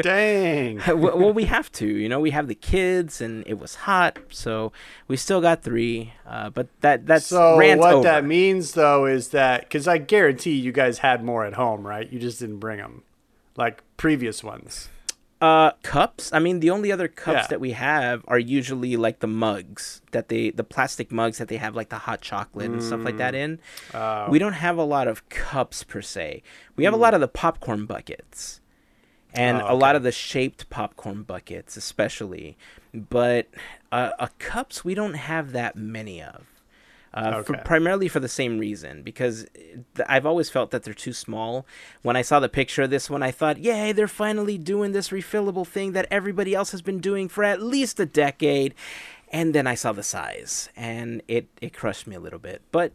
[0.00, 0.80] Dang.
[1.00, 1.86] well, we have to.
[1.86, 4.72] You know, we have the kids, and it was hot, so
[5.08, 6.12] we still got three.
[6.26, 8.02] Uh, but that that's So what over.
[8.02, 12.10] that means though is that because I guarantee you guys had more at home, right?
[12.10, 13.02] You just didn't bring them,
[13.56, 14.88] like previous ones.
[15.40, 16.32] Uh, cups.
[16.32, 17.46] I mean, the only other cups Yeah.
[17.48, 21.56] that we have are usually like the mugs that they, the plastic mugs that they
[21.56, 23.58] have like the hot chocolate and stuff like that in.
[23.92, 26.44] Uh, we don't have a lot of cups per se.
[26.76, 28.60] We have a lot of the popcorn buckets,
[29.34, 32.56] and Oh, a lot of the shaped popcorn buckets, especially.
[32.94, 33.48] But
[33.90, 36.46] uh, uh, cups, we don't have that many of.
[37.14, 41.12] Uh, for, primarily for the same reason, because th- I've always felt that they're too
[41.12, 41.66] small.
[42.00, 45.10] When I saw the picture of this one, I thought, yay, they're finally doing this
[45.10, 48.74] refillable thing that everybody else has been doing for at least a decade.
[49.30, 52.62] And then I saw the size, and it, it crushed me a little bit.
[52.72, 52.92] But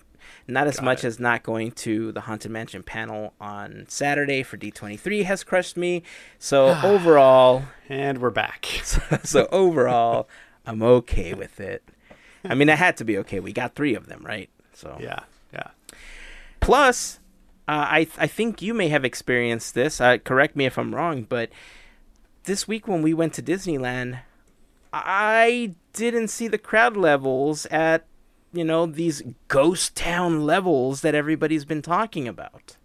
[0.48, 1.08] not as Got much it.
[1.08, 6.04] as not going to the Haunted Mansion panel on Saturday for D23 has crushed me.
[6.40, 8.66] So overall, and we're back.
[9.24, 10.28] so overall,
[10.66, 11.84] I'm okay with it.
[12.46, 13.40] I mean, I had to be okay.
[13.40, 14.50] We got three of them, right?
[14.74, 15.20] So Yeah,
[15.54, 15.70] yeah.
[16.60, 17.20] Plus,
[17.68, 20.00] uh, I I think you may have experienced this.
[20.00, 21.50] Uh, correct me if I'm wrong, but
[22.44, 24.20] this week when we went to Disneyland,
[24.94, 28.06] I didn't see the crowd levels at
[28.54, 32.78] you know these ghost town levels that everybody's been talking about.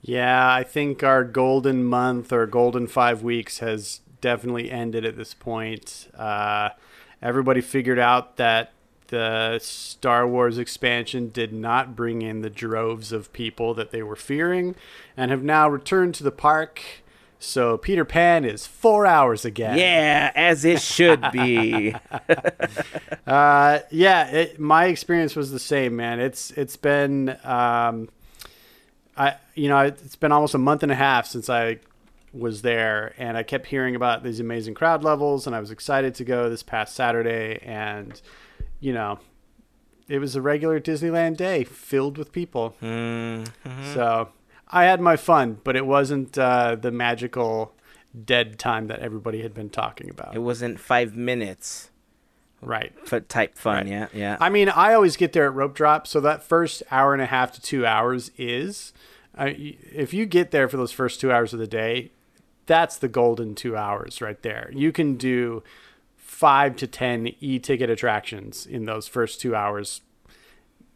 [0.00, 5.34] Yeah, I think our golden month or golden five weeks has definitely ended at this
[5.34, 6.08] point.
[6.16, 6.70] Uh,
[7.20, 8.72] everybody figured out that
[9.08, 14.16] the Star Wars expansion did not bring in the droves of people that they were
[14.16, 14.74] fearing
[15.16, 17.01] and have now returned to the park.
[17.42, 19.76] So Peter Pan is four hours again.
[19.76, 21.94] Yeah, as it should be.
[23.26, 26.18] Uh, yeah, it, my experience was the same, man.
[26.18, 28.08] It's it's been um,
[29.16, 31.78] I you know it's been almost a month and a half since I
[32.32, 36.14] was there, and I kept hearing about these amazing crowd levels, and I was excited
[36.16, 38.20] to go this past Saturday, and
[38.80, 39.20] you know,
[40.08, 42.74] it was a regular Disneyland day filled with people.
[42.82, 43.48] Mm,
[43.94, 44.30] So
[44.72, 47.74] I had my fun, but it wasn't uh, the magical
[48.24, 50.34] dead time that everybody had been talking about.
[50.34, 51.90] it wasn't five minutes
[52.60, 52.92] right.
[53.10, 53.76] f- type fun.
[53.76, 53.86] Right.
[53.86, 54.36] Yeah, yeah.
[54.40, 57.26] I mean, I always get there at rope drop, so that first hour and a
[57.26, 58.92] half to two hours is.
[59.36, 62.10] I if you get there for those first two hours of the day,
[62.66, 64.70] that's the golden two hours right there.
[64.74, 65.62] You can do
[66.16, 70.02] five to ten e-ticket attractions in those first two hours,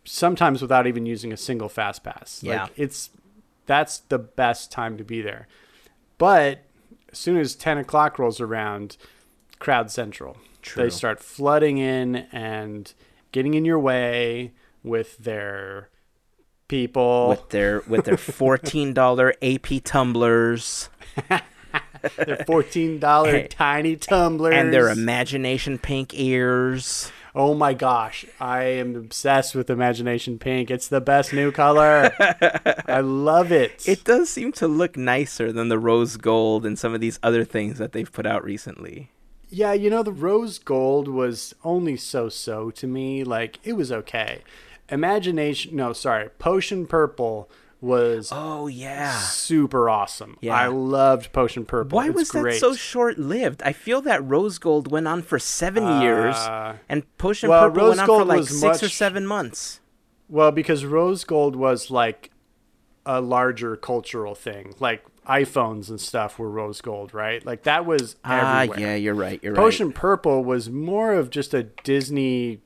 [0.05, 2.43] sometimes without even using a single fast pass.
[2.43, 2.65] Yeah.
[2.65, 3.11] Like it's
[3.67, 5.49] that's the best time to be there.
[6.19, 6.65] But
[7.13, 8.97] as soon as ten o'clock rolls around,
[9.59, 10.37] crowd central.
[10.63, 10.85] True.
[10.85, 12.93] They start flooding in and
[13.33, 14.53] getting in your way
[14.83, 15.91] with their
[16.69, 20.89] people, with their with their fourteen dollar AP tumblers
[22.17, 27.11] their fourteen dollar tiny tumblers, and their imagination pink ears.
[27.39, 30.71] Oh my gosh, I am obsessed with Imagination Pink.
[30.71, 32.11] It's the best new color.
[32.89, 33.87] I love it.
[33.87, 37.45] It does seem to look nicer than the rose gold and some of these other
[37.45, 39.11] things that they've put out recently.
[39.51, 43.23] Yeah, you know, the rose gold was only so so to me.
[43.23, 44.43] Like, it was okay.
[44.89, 49.19] Imagination, no, sorry, potion purple was Oh yeah.
[49.19, 50.39] super awesome.
[50.41, 50.55] Yeah.
[50.55, 51.97] I loved potion purple.
[51.97, 53.63] Why It's was that so short lived?
[53.63, 57.83] I feel that rose gold went on for seven years, Uh, and potion well, purple
[57.89, 59.81] rose went on for like six or seven months.
[60.29, 62.31] Well, because rose gold was like
[63.05, 64.75] a larger cultural thing.
[64.81, 67.45] Like iPhones and stuff were rose gold, right?
[67.45, 68.81] Like that was Ah, everywhere.
[68.81, 69.39] yeah, you're right.
[69.43, 72.61] You're Potion purple was more of just a Disney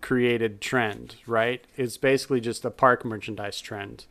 [0.00, 1.64] created trend, right?
[1.76, 4.06] It's basically just a park merchandise trend.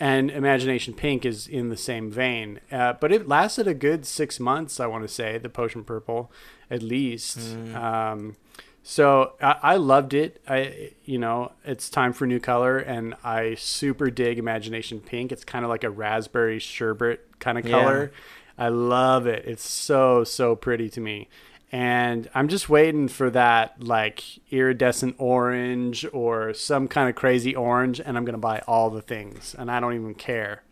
[0.00, 2.60] And Imagination Pink is in the same vein.
[2.72, 6.32] Uh, but it lasted a good six months, I want to say, the Potion Purple,
[6.70, 7.38] at least.
[7.74, 8.36] Um,
[8.82, 10.42] so I, I loved it.
[10.48, 15.30] I, you know, it's time for new color, and I super dig Imagination Pink.
[15.30, 17.70] It's kind of like a raspberry sherbet kind of Yeah.
[17.80, 18.12] color.
[18.58, 19.44] I love it.
[19.46, 21.28] It's so so pretty to me.
[21.72, 24.22] And I'm just waiting for that like
[24.52, 29.54] iridescent orange or some kind of crazy orange, and I'm gonna buy all the things,
[29.58, 30.62] and I don't even care.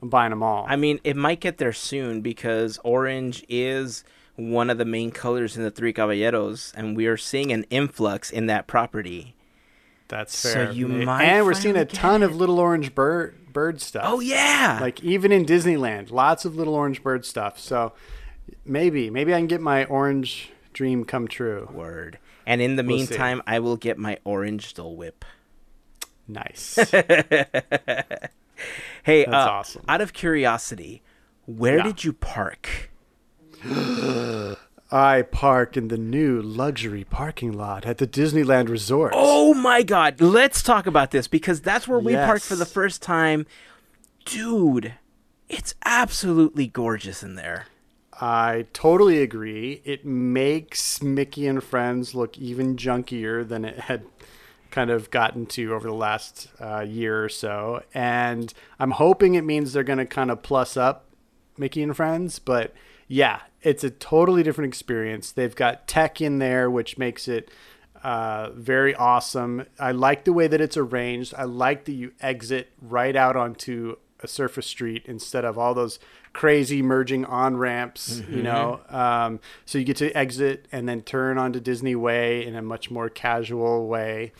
[0.00, 0.66] I'm buying them all.
[0.68, 4.04] I mean, it might get there soon because orange is
[4.36, 8.30] one of the main colors in the Three Caballeros, and we are seeing an influx
[8.30, 9.34] in that property.
[10.08, 10.70] That's So fair.
[10.72, 14.04] you And- might and we're seeing a ton of little orange bird bird stuff.
[14.06, 17.58] Oh yeah, like even in Disneyland, lots of little orange bird stuff.
[17.58, 17.92] So
[18.64, 21.68] maybe, maybe I can get my orange dream come true.
[21.72, 22.18] word.
[22.46, 23.10] And in the We'll see.
[23.10, 25.24] meantime, I will get my orange Dole Whip.
[26.28, 26.78] Nice.
[29.02, 29.84] Hey, That's uh, awesome.
[29.86, 31.02] out of curiosity,
[31.44, 31.82] where Yeah.
[31.84, 32.90] did you park?
[34.90, 39.12] I park in the new luxury parking lot at the Disneyland Resort.
[39.14, 43.02] Oh my god, let's talk about this because that's where we parked for the first
[43.02, 43.46] time.
[44.24, 44.94] Dude,
[45.48, 47.66] it's absolutely gorgeous in there.
[48.20, 49.82] I totally agree.
[49.84, 54.04] It makes Mickey and Friends look even junkier than it had
[54.70, 57.82] kind of gotten to over the last uh, year or so.
[57.94, 61.06] And I'm hoping it means they're going to kind of plus up
[61.58, 62.38] Mickey and Friends.
[62.38, 62.74] But
[63.08, 65.32] yeah, it's a totally different experience.
[65.32, 67.50] They've got tech in there, which makes it
[68.02, 69.66] uh, very awesome.
[69.78, 71.34] I like the way that it's arranged.
[71.36, 75.98] I like that you exit right out onto a surface street instead of all those
[76.36, 78.80] crazy merging on ramps, you know.
[78.90, 82.90] Um, so you get to exit and then turn onto Disney Way in a much
[82.90, 84.32] more casual way.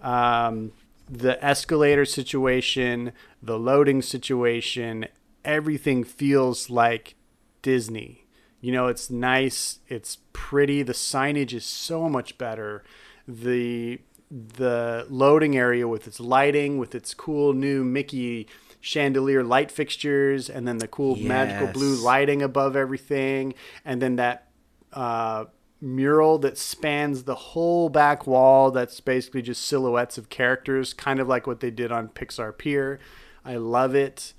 [0.00, 0.72] Um,
[1.06, 5.06] the escalator situation, the loading situation,
[5.44, 7.14] everything feels like
[7.60, 8.24] Disney.
[8.62, 12.84] You know, it's nice, it's pretty, the signage is so much better.
[13.28, 18.48] The the loading area with its lighting, with its cool new Mickey
[18.84, 24.48] chandelier light fixtures, and then the cool magical blue lighting above everything, and then that
[24.92, 25.46] uh,
[25.80, 28.70] mural that spans the whole back wall.
[28.70, 33.00] That's basically just silhouettes of characters, kind of like what they did on Pixar Pier.
[33.42, 34.34] I love it.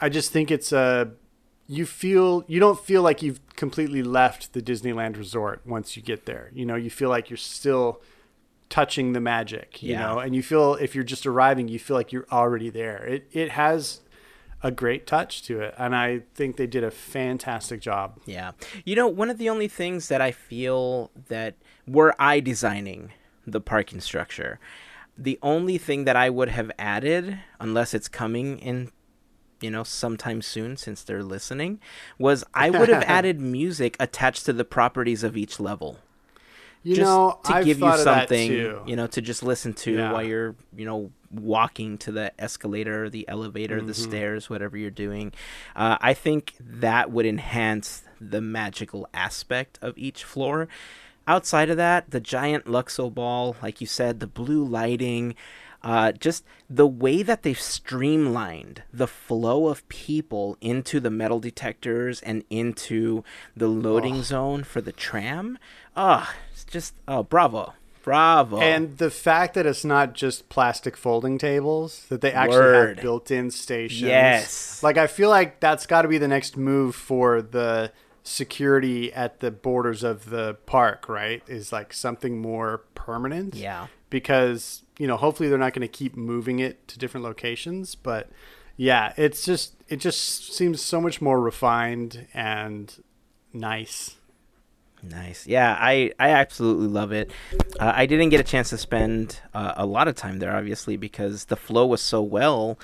[0.00, 1.12] I just think it's a
[1.66, 6.24] you feel you don't feel like you've completely left the Disneyland resort once you get
[6.24, 6.50] there.
[6.54, 8.00] You know, you feel like you're still
[8.68, 10.00] touching the magic, you Yeah.
[10.00, 13.04] know, and you feel if you're just arriving, you feel like you're already there.
[13.04, 14.00] It it has
[14.62, 18.18] a great touch to it, and I think they did a fantastic job.
[18.26, 18.52] Yeah.
[18.84, 21.54] You know, one of the only things that I feel that
[21.86, 23.12] were I designing
[23.46, 24.58] the parking structure,
[25.16, 28.90] the only thing that I would have added, unless it's coming in,
[29.60, 31.80] you know, sometime soon since they're listening,
[32.18, 35.98] was I would have added music attached to the properties of each level.
[36.88, 38.52] You just know, to I've give you thought of that something,
[38.86, 40.12] you know, to just listen to Yeah.
[40.12, 44.02] while you're, you know, walking to the escalator, the elevator, the Mm-hmm.
[44.10, 45.32] stairs, whatever you're doing.
[45.76, 50.68] Uh, I think that would enhance the magical aspect of each floor.
[51.26, 55.34] Outside of that, the giant Luxo ball, like you said, the blue lighting,
[55.82, 62.20] uh, just the way that they've streamlined the flow of people into the metal detectors
[62.22, 63.22] and into
[63.56, 65.58] the loading zone for the tram.
[65.96, 68.58] Ah, it's just oh, bravo, bravo.
[68.58, 72.96] And the fact that it's not just plastic folding tables, that they actually Word.
[72.96, 74.02] have built-in stations.
[74.02, 74.82] Yes.
[74.82, 77.92] Like I feel like that's got to be the next move for the
[78.24, 81.42] security at the borders of the park, right?
[81.46, 83.54] Is like something more permanent.
[83.54, 87.94] yeah, Because, you know, hopefully they're not going to keep moving it to different locations,
[87.94, 88.30] but
[88.76, 93.02] yeah, it's just it just seems so much more refined and
[93.52, 94.16] nice.
[95.02, 95.46] Nice.
[95.46, 97.30] Yeah, I, I absolutely love it.
[97.78, 100.96] Uh, I didn't get a chance to spend uh, a lot of time there, obviously,
[100.96, 102.78] because the flow was so well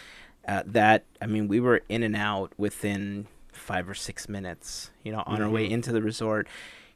[0.47, 5.11] uh, that, I mean, we were in and out within five or six minutes, you
[5.11, 6.47] know, on our way into the resort,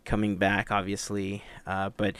[0.04, 1.42] coming back, obviously.
[1.66, 2.14] Uh, but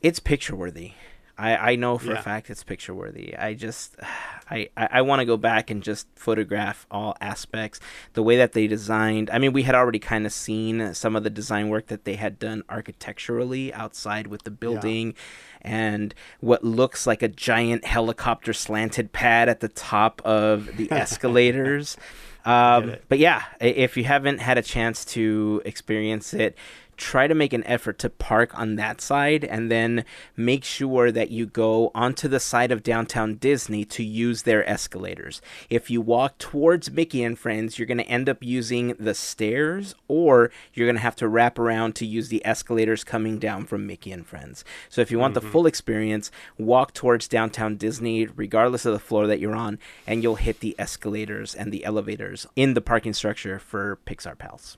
[0.00, 0.92] it's picture worthy.
[1.38, 2.18] I, I know for Yeah.
[2.18, 3.36] a fact it's picture worthy.
[3.36, 3.96] I just
[4.50, 7.80] I, I, I want to go back and just photograph all aspects.
[8.14, 11.22] The way that they designed I mean we had already kind of seen some of
[11.24, 15.14] the design work that they had done architecturally outside with the building
[15.62, 21.96] and what looks like a giant helicopter slanted pad at the top of the escalators.
[22.44, 26.56] Um, but yeah, if you haven't had a chance to experience it,
[26.98, 30.04] try to make an effort to park on that side and then
[30.36, 35.40] make sure that you go onto the side of downtown Disney to use their escalators.
[35.70, 39.94] If you walk towards Mickey and Friends, you're going to end up using the stairs
[40.08, 43.86] or you're going to have to wrap around to use the escalators coming down from
[43.86, 44.64] Mickey and Friends.
[44.88, 45.50] So if you want the mm-hmm.
[45.50, 50.34] full experience, walk towards downtown Disney regardless of the floor that you're on and you'll
[50.34, 54.76] hit the escalators and the elevators in the parking structure for Pixar Pals.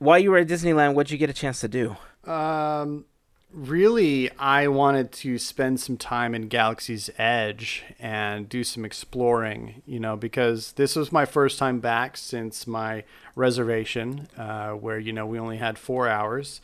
[0.00, 1.96] While you were at Disneyland, what'd you get a chance to do?
[2.24, 3.04] Um,
[3.52, 10.00] really, I wanted to spend some time in Galaxy's Edge and do some exploring, you
[10.00, 13.04] know, because this was my first time back since my
[13.36, 16.60] reservation, uh, where, you know, we only had four hours.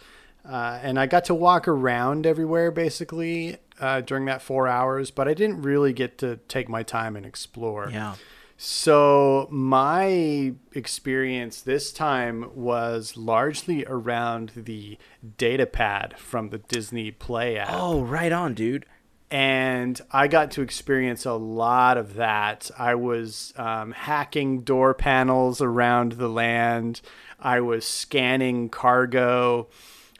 [0.48, 5.28] Uh, and I got to walk around everywhere basically uh, during that four hours, but
[5.28, 7.90] I didn't really get to take my time and explore.
[7.90, 8.14] Yeah.
[8.58, 14.98] So my experience this time was largely around the
[15.36, 17.68] data pad from the Disney Play app.
[17.70, 18.86] Oh, right on, dude.
[19.30, 22.70] And I got to experience a lot of that.
[22.78, 27.00] I was um, hacking door panels around the land.
[27.40, 29.68] I was scanning cargo.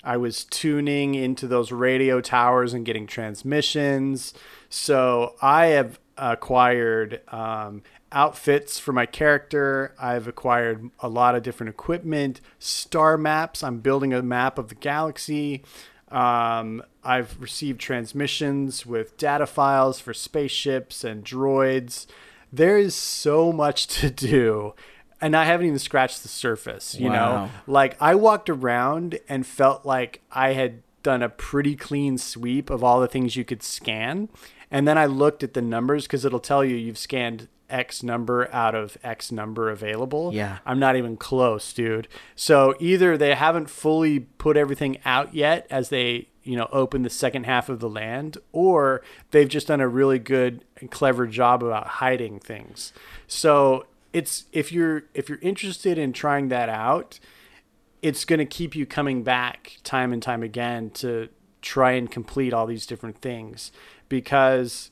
[0.03, 4.35] I was tuning into those radio towers and getting transmissions.
[4.69, 7.83] So I have acquired um,
[8.17, 9.95] outfits for my character.
[10.01, 13.63] I've acquired a lot of different equipment, star maps.
[13.63, 15.63] I'm building a map of the galaxy.
[16.11, 22.07] Um, I've received transmissions with data files for spaceships and droids.
[22.51, 24.75] There is so much to do.
[25.21, 27.15] And I haven't even scratched the surface, you Wow.
[27.47, 27.51] know?
[27.67, 32.83] Like, I walked around and felt like I had done a pretty clean sweep of
[32.83, 34.29] all the things you could scan.
[34.71, 38.53] And then I looked at the numbers because it'll tell you you've scanned X number
[38.53, 40.33] out of X number available.
[40.33, 40.59] Yeah.
[40.65, 42.09] I'm not even close, dude.
[42.35, 47.11] So either they haven't fully put everything out yet as they, you know, open the
[47.11, 51.63] second half of the land, or they've just done a really good and clever job
[51.63, 52.93] about hiding things.
[53.27, 57.19] So it's if you're if you're interested in trying that out,
[58.03, 61.29] it's going to keep you coming back time and time again to
[61.61, 63.73] try and complete all these different things
[64.09, 64.91] because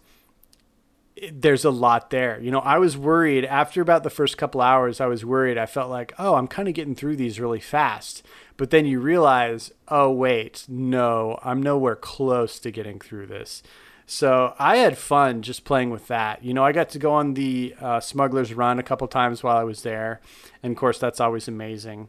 [1.33, 2.41] there's a lot there.
[2.41, 5.59] You know, I was worried after about the first couple hours, I was worried.
[5.59, 8.25] I felt like, oh, I'm kind of getting through these really fast.
[8.57, 13.63] But then you realize, oh, wait, no, I'm nowhere close to getting through this.
[14.07, 16.45] So I had fun just playing with that.
[16.45, 19.57] You know, I got to go on the uh, Smuggler's Run a couple times while
[19.57, 20.21] I was there.
[20.63, 22.09] And of course, that's always amazing.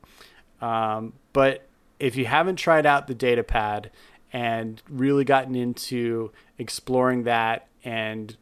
[0.61, 1.67] Um, but
[1.99, 3.91] if you haven't tried out the data pad
[4.33, 8.35] and really gotten into exploring that and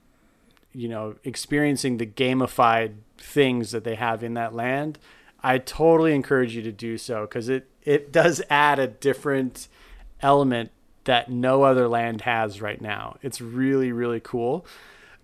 [0.73, 4.99] you know experiencing the gamified things that they have in that land
[5.41, 9.67] i totally encourage you to do so because it it does add a different
[10.21, 10.71] element
[11.05, 13.17] that no other land has right now.
[13.21, 14.65] It's really really cool.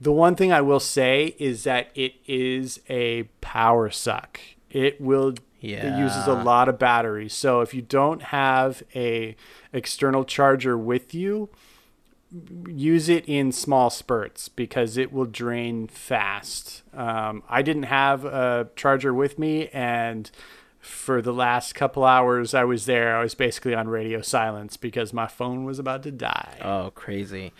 [0.01, 4.39] The one thing i will say is that it is a power suck.
[4.69, 5.95] It will yeah.
[5.95, 9.35] it uses a lot of batteries so if you don't have a
[9.73, 11.49] external charger with you
[12.67, 16.83] use it in small spurts because it will drain fast.
[16.93, 20.29] Um, I didn't have a charger with me, and
[20.79, 25.11] for the last couple hours I was there, I was basically on radio silence because
[25.11, 26.57] my phone was about to die.
[26.63, 27.51] Oh, crazy.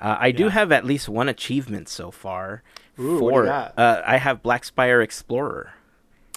[0.00, 2.62] Uh, I do have at least one achievement so far.
[2.98, 3.48] Ooh, what for?
[3.48, 5.74] Uh, I have Black Spire Explorer.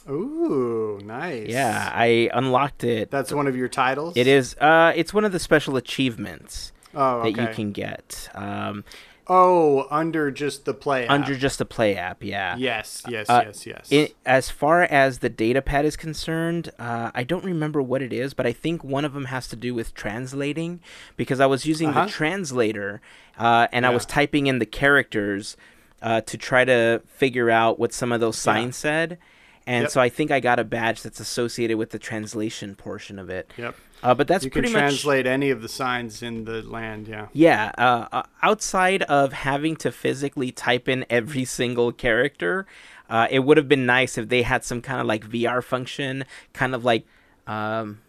[0.09, 1.47] Ooh, nice.
[1.49, 3.11] Yeah, I unlocked it.
[3.11, 4.15] that's one of your titles.
[4.15, 4.55] It is.
[4.57, 8.83] Uh, it's one of the special achievements Oh, that you can get um,
[9.29, 11.03] Oh, under just the play.
[11.03, 11.11] app.
[11.11, 12.23] under just the Play app.
[12.23, 12.55] Yeah.
[12.55, 13.91] Yes, yes, Uh, yes, yes.
[13.91, 18.13] It, as far as the data pad is concerned, uh, I don't remember what it
[18.13, 20.79] is, but I think one of them has to do with translating
[21.17, 22.05] because I was using Uh-huh.
[22.05, 23.01] the translator
[23.37, 25.57] uh, and I was typing in the characters
[26.01, 29.17] uh, to try to figure out what some of those signs said.
[29.65, 29.91] And Yep.
[29.91, 33.51] so I think I got a badge that's associated with the translation portion of it.
[33.57, 33.75] yep.
[34.03, 37.07] Uh, but that's You can pretty much translate any of the signs in the land.
[37.07, 37.27] Yeah.
[37.33, 42.67] yeah, uh, uh, outside of having to physically type in every single character,
[43.09, 46.25] uh, it would have been nice if they had some kind of like VR function,
[46.53, 47.05] kind of like.
[47.47, 47.99] Um,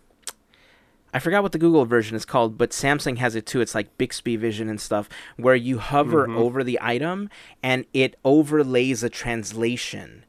[1.14, 3.62] I forgot what the Google version is called, but Samsung has it too.
[3.62, 5.08] It's like Bixby Vision and stuff,
[5.38, 6.36] where you hover Mm-hmm.
[6.36, 7.30] over the item
[7.62, 10.24] and it overlays a translation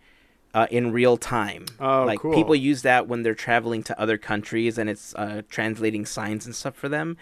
[0.53, 1.65] uh, in real time.
[1.79, 2.33] Oh, like cool.
[2.33, 6.55] people use that when they're traveling to other countries and it's uh, translating signs and
[6.55, 7.17] stuff for them.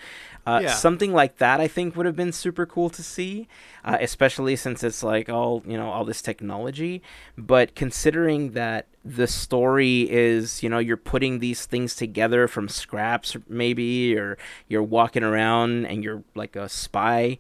[0.46, 0.74] Uh, Yeah.
[0.74, 3.50] Something like that, I think, would have been super cool to see,
[3.84, 7.02] uh, especially since it's like all you know all this technology.
[7.38, 13.36] But considering that the story is, you know, you're putting these things together from scraps,
[13.50, 17.38] maybe, or you're walking around and you're like a spy.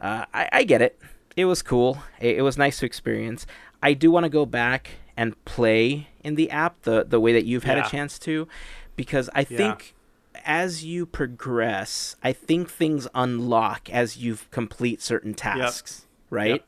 [0.00, 0.98] Uh, I, I get it.
[1.36, 1.98] It was cool.
[2.20, 3.46] It, it was nice to experience.
[3.82, 7.44] I do want to go back and play in the app the the way that
[7.44, 7.86] you've had Yeah.
[7.86, 8.46] a chance to,
[8.96, 9.56] because I Yeah.
[9.56, 9.94] think
[10.44, 16.06] as you progress, I think things unlock as you complete certain tasks.
[16.30, 16.50] Right?
[16.50, 16.64] Yep.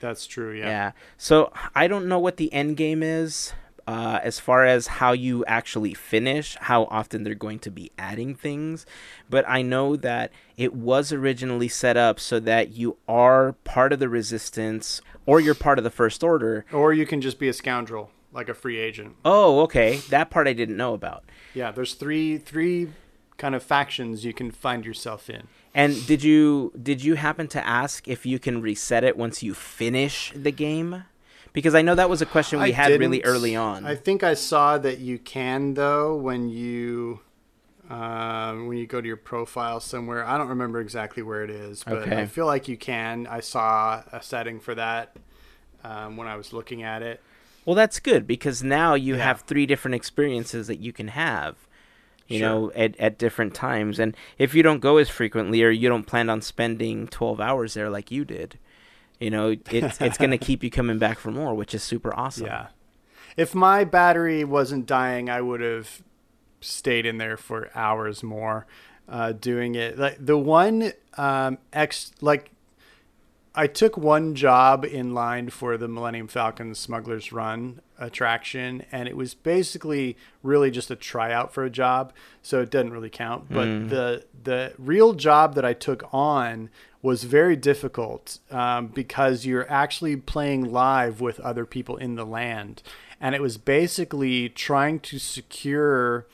[0.00, 0.52] That's true.
[0.52, 0.66] Yeah.
[0.66, 0.92] Yeah.
[1.16, 3.52] So I don't know what the end game is.
[3.86, 8.34] Uh, as far as how you actually finish, how often they're going to be adding
[8.34, 8.86] things.
[9.28, 13.98] But I know that it was originally set up so that you are part of
[13.98, 16.64] the resistance or you're part of the First Order.
[16.72, 19.16] Or you can just be a scoundrel, like a free agent.
[19.24, 19.96] Oh, okay.
[20.10, 21.24] That part I didn't know about.
[21.54, 22.88] Yeah, there's three three
[23.36, 25.48] kind of factions you can find yourself in.
[25.74, 29.54] And did you did you happen to ask if you can reset it once you
[29.54, 31.04] finish the game?
[31.52, 33.84] Because I know that was a question we I had really didn't- early on.
[33.84, 37.20] I think I saw that you can though when you
[37.88, 40.24] um, when you go to your profile somewhere.
[40.24, 42.20] I don't remember exactly where it is, but Okay.
[42.22, 43.26] I feel like you can.
[43.26, 45.16] I saw a setting for that
[45.82, 47.20] um, when I was looking at it.
[47.64, 49.24] Well, that's good because now you Yeah.
[49.24, 51.56] have three different experiences that you can have,
[52.28, 52.48] you Sure.
[52.48, 53.98] know, at, at different times.
[53.98, 57.74] And if you don't go as frequently or you don't plan on spending 12 hours
[57.74, 58.56] there like you did,
[59.20, 62.12] you know, it's, it's going to keep you coming back for more, which is super
[62.18, 62.46] awesome.
[62.46, 62.68] Yeah.
[63.36, 66.02] If my battery wasn't dying, I would have
[66.60, 68.66] stayed in there for hours more
[69.08, 69.98] uh, doing it.
[69.98, 72.50] Like the one um, ex like
[73.54, 79.16] I took one job in line for the Millennium Falcon Smugglers Run attraction, and it
[79.16, 82.12] was basically really just a tryout for a job,
[82.42, 83.48] so it doesn't really count.
[83.50, 86.70] But the the real job that I took on
[87.02, 92.82] was very difficult um, because you're actually playing live with other people in the land,
[93.20, 96.26] and it was basically trying to secure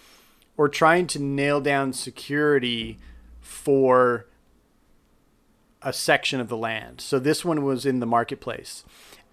[0.57, 2.99] or trying to nail down security
[3.41, 4.27] for
[5.83, 7.01] a section of the land.
[7.01, 8.85] So this one was in the marketplace.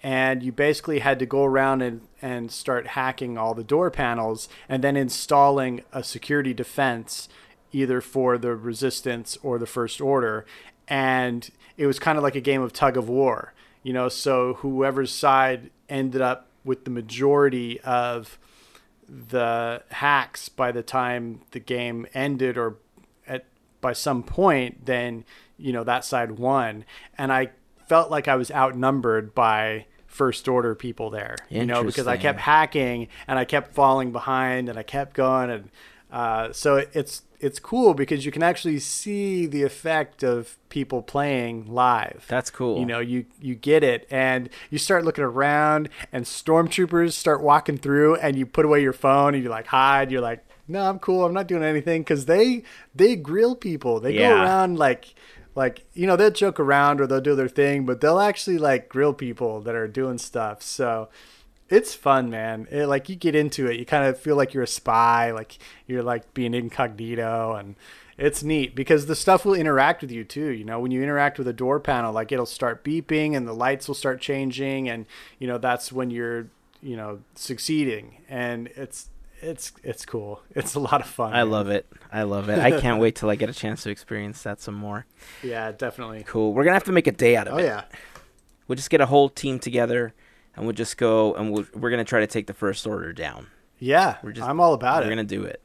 [0.04, 4.50] And you basically had to go around and, and start hacking all the door panels
[4.68, 7.30] and then installing a security defense
[7.72, 10.46] either for the resistance or the first order.
[10.94, 14.54] And it was kind of like a game of tug of war, you know, so
[14.56, 18.38] whoever's side ended up with the majority of
[19.10, 22.78] the hacks by the time the game ended or
[23.28, 23.46] at
[23.82, 25.26] by some point then
[25.58, 26.86] you know that side won.
[27.18, 27.50] And i
[27.88, 31.84] felt like i was outnumbered by first order people there you know?
[31.84, 35.70] Because i kept hacking and i kept falling behind and i kept going and
[36.14, 41.66] uh, so it's it's cool because you can actually see the effect of people playing
[41.68, 42.24] live.
[42.30, 42.80] That's cool.
[42.80, 44.07] you know you you get it.
[44.09, 48.93] And you start looking around and stormtroopers start walking through and you put away your
[48.93, 50.09] phone and you're like hide.
[50.11, 51.26] You're like no i'm cool.
[51.26, 52.03] I'm not doing anything.
[52.03, 52.64] Because they
[52.95, 53.99] they grill people.
[53.99, 54.30] They Yeah.
[54.30, 55.14] go around like
[55.55, 58.88] like you know they'll joke around or they'll do their thing but they'll actually like
[58.89, 60.61] grill people that are doing stuff.
[60.61, 61.09] So
[61.70, 64.64] it's fun man it, like you get into it you kind of feel like you're
[64.64, 65.57] a spy like
[65.88, 67.76] you're like being incognito and
[68.18, 71.38] it's neat because the stuff will interact with you too you know when you interact
[71.38, 75.05] with a door panel like it'll start beeping and the lights will start changing and
[75.39, 76.47] you know that's when you're
[76.82, 79.09] you know succeeding and it's
[79.41, 81.86] it's it's cool it's a lot of fun I love it.
[82.11, 82.59] I love it.
[82.59, 85.05] I can't wait till I get a chance to experience that some more.
[85.41, 86.53] yeah definitely Cool.
[86.53, 87.64] We're going to have to make a day out of oh it.
[87.64, 87.84] yeah
[88.68, 90.14] We'll just get a whole team together
[90.56, 93.12] and we'll just go and we'll, we're going to try to take the first order
[93.14, 93.47] down.
[93.80, 95.08] yeah We're just i'm all about it.
[95.08, 95.62] we're going to do it.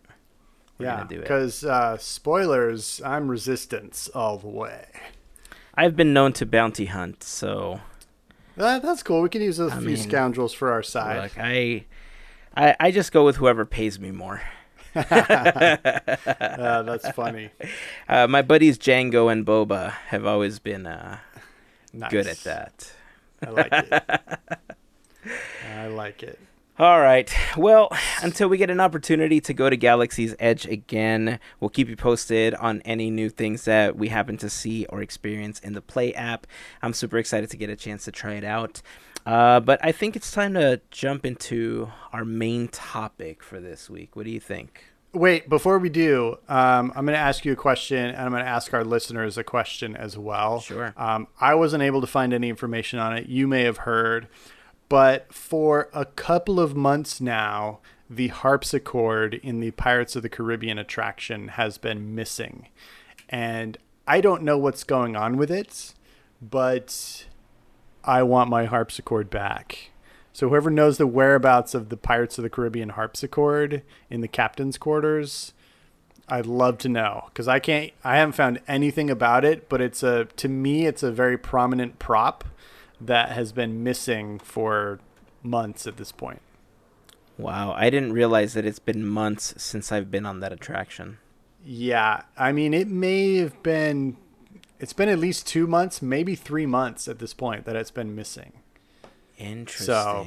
[0.79, 1.25] We're yeah going to do it.
[1.25, 4.87] because uh spoilers i'm resistance all the way
[5.75, 7.81] I've been known to bounty hunt, so
[8.59, 9.23] Uh, that's cool.
[9.23, 11.23] We can use those I few mean, scoundrels for our side.
[11.23, 11.85] look, I,
[12.57, 14.43] I I just go with whoever pays me more.
[14.97, 17.51] Uh, that's funny.
[18.09, 21.19] Uh, my buddies Jango and Boba have always been uh,
[21.93, 22.11] Nice.
[22.11, 22.93] good at that.
[23.47, 24.03] I like it.
[25.75, 26.39] I like it.
[26.79, 27.29] All right.
[27.57, 27.91] Well,
[28.23, 32.55] until we get an opportunity to go to Galaxy's Edge again, we'll keep you posted
[32.55, 36.47] on any new things that we happen to see or experience in the Play app.
[36.81, 38.81] I'm super excited to get a chance to try it out.
[39.27, 44.15] Uh, but I think it's time to jump into our main topic for this week.
[44.15, 44.85] What do you think?
[45.13, 48.45] Wait, before we do, um, I'm going to ask you a question, and I'm going
[48.45, 50.61] to ask our listeners a question as well.
[50.61, 50.95] Sure.
[50.97, 53.27] Um, I wasn't able to find any information on it.
[53.27, 54.29] You may have heard,
[54.89, 60.79] but for a couple of months now, the harpsichord in the Pirates of the Caribbean
[60.79, 62.69] attraction has been missing,
[63.29, 63.77] and
[64.07, 65.95] I don't know what's going on with it,
[66.41, 67.27] but
[68.05, 69.91] I want my harpsichord back.
[70.33, 74.79] So whoever knows the whereabouts of the Pirates of the Caribbean harpsichord in the captain's
[74.79, 75.53] quarters,
[76.29, 77.93] I'd love to know because I can't.
[78.05, 81.99] I haven't found anything about it, but it's a to me it's a very prominent
[81.99, 82.45] prop
[83.01, 84.99] that has been missing for
[85.43, 86.43] months at this point.
[87.37, 91.19] Wow, I didn't realize that it's been months since I've been on that attraction.
[91.65, 94.17] Yeah, I mean it may have been.
[94.81, 98.15] It's been at least two months, maybe three months at this point that it's been
[98.15, 98.53] missing.
[99.37, 99.87] Interesting.
[99.87, 100.27] So,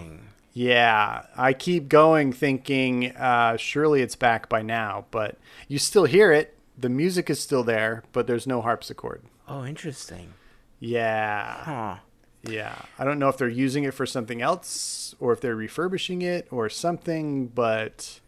[0.54, 5.38] Yeah, I keep going thinking uh, surely it's back by now, but
[5.70, 6.58] you still hear it.
[6.78, 9.22] The music is still there, but there's no harpsichord.
[9.48, 10.34] Oh, interesting.
[10.80, 11.64] Yeah.
[11.64, 11.96] Huh.
[12.44, 12.76] Yeah.
[12.98, 16.48] I don't know if they're using it for something else or if they're refurbishing it
[16.52, 18.20] or something, but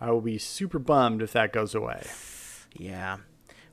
[0.00, 2.06] I will be super bummed if that goes away.
[2.74, 3.18] Yeah.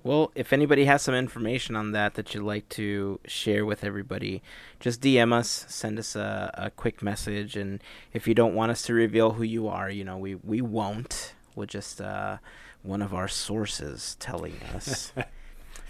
[0.03, 4.41] Well, if anybody has some information on that that you'd like to share with everybody,
[4.79, 7.83] just DM us, send us a, a quick message, and
[8.13, 11.33] if you don't want us to reveal who you are, you know, we, we won't.
[11.55, 12.37] We'll just uh,
[12.83, 15.11] one of our sources telling us.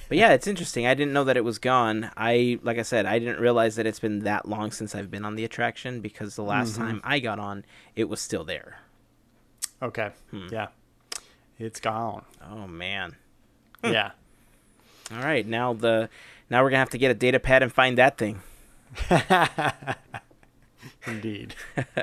[0.10, 0.86] but yeah, it's interesting.
[0.88, 2.12] I didn't know that it was gone.
[2.18, 5.26] I like I said, I didn't realize that it's been that long since I've been
[5.26, 6.82] on the attraction because the last Mm-hmm.
[6.84, 8.80] time I got on, it was still there.
[9.82, 10.12] Okay.
[10.32, 10.48] Hmm.
[10.52, 10.68] Yeah.
[11.60, 12.24] It's gone.
[12.50, 13.16] Oh man.
[13.84, 14.12] yeah.
[15.12, 16.10] All right, now the
[16.50, 18.42] now we're gonna have to get a data pad and find that thing.
[21.08, 21.56] Indeed.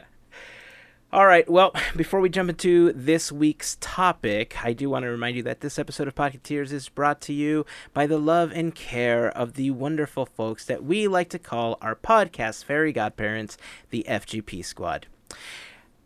[1.15, 5.37] All right, well, before we jump into this week's topic, I do want to remind
[5.37, 9.29] you that this episode of Podcateers is brought to you by the love and care
[9.29, 13.57] of the wonderful folks that we like to call our podcast fairy godparents,
[13.91, 15.07] the FGP Squad.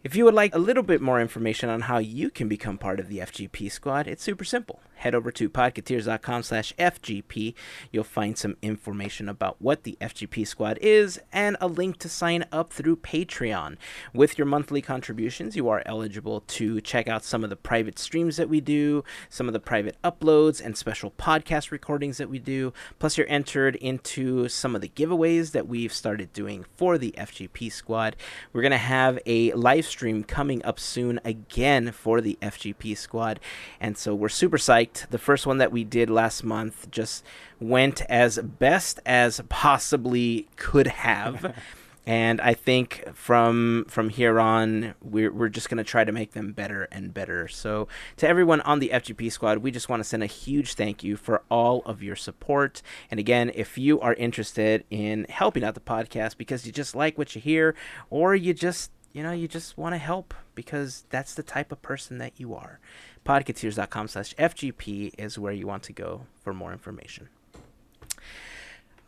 [0.09, 2.99] If you would like a little bit more information on how you can become part
[2.99, 4.81] of the FGP squad, it's super simple.
[4.95, 7.55] Head over to podcateers.com slash FGP.
[7.93, 12.47] You'll find some information about what the FGP squad is and a link to sign
[12.51, 13.77] up through Patreon.
[14.15, 18.39] With your monthly contributions, you are eligible to check out some of the private streams
[18.39, 22.73] that we do, some of the private uploads, and special podcast recordings that we do.
[22.99, 27.71] Plus, you're entered into some of the giveaways that we've started doing for the FGP
[27.71, 28.17] squad.
[28.55, 33.41] We're going to have a live stream coming up soon again for the FGP squad.
[33.81, 35.09] And so we're super psyched.
[35.09, 37.25] The first one that we did last month just
[37.61, 41.55] went as best as possibly could have.
[42.09, 46.53] and I think from from here on we're we're just gonna try to make them
[46.53, 47.49] better and better.
[47.49, 47.87] So
[48.17, 51.17] to everyone on the FGP squad, we just want to send a huge thank you
[51.17, 52.81] for all of your support.
[53.11, 57.19] And again, if you are interested in helping out the podcast because you just like
[57.19, 57.75] what you hear,
[58.09, 61.83] or you just you know you just want to help because that's the type of
[61.83, 62.79] person that you are.
[63.27, 67.29] Podcateers.com slash fgp is where you want to go for more information.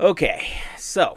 [0.00, 1.16] Okay so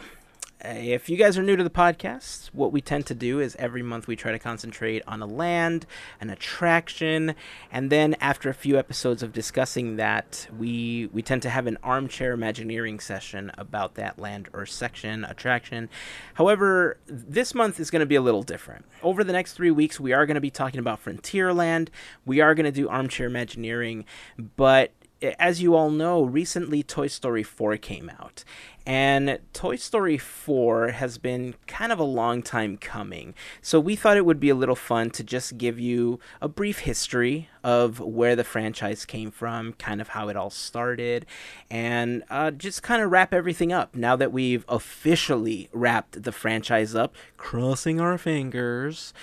[0.63, 3.83] if you guys are new to the podcast, what we tend to do is every
[3.83, 5.85] month we try to concentrate on a land,
[6.21, 7.35] an attraction,
[7.71, 11.77] and then after a few episodes of discussing that, we we tend to have an
[11.83, 15.89] armchair Imagineering session about that land or section attraction.
[16.35, 18.85] However, this month is going to be a little different.
[19.01, 21.89] Over the next three weeks, we are going to be talking about Frontierland.
[22.25, 24.05] We are going to do armchair Imagineering,
[24.55, 24.91] but
[25.39, 28.43] as you all know, recently Toy Story 4 came out.
[28.85, 33.33] And Toy Story 4 has been kind of a long time coming.
[33.61, 36.79] So we thought it would be a little fun to just give you a brief
[36.79, 41.25] history of where the franchise came from, kind of how it all started,
[41.71, 46.93] and uh, just kind of wrap everything up now that we've officially wrapped the franchise
[46.93, 49.13] up, crossing our fingers.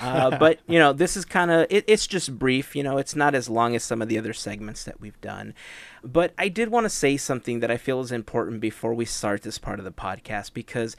[0.00, 2.76] Uh, but you know, this is kind of it, it's just brief.
[2.76, 5.54] You know, it's not as long as some of the other segments that we've done.
[6.04, 9.42] But I did want to say something that I feel is important before we start
[9.42, 10.96] this part of the podcast because,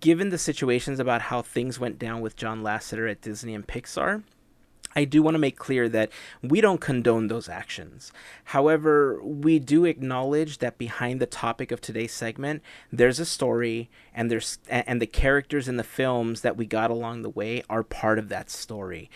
[0.00, 4.22] given the situations about how things went down with John Lasseter at Disney and Pixar.
[4.96, 6.10] I do want to make clear that
[6.42, 8.12] we don't condone those actions.
[8.44, 14.30] However, we do acknowledge that behind the topic of today's segment, there's a story and
[14.30, 18.18] there's and the characters in the films that we got along the way are part
[18.18, 19.08] of that story.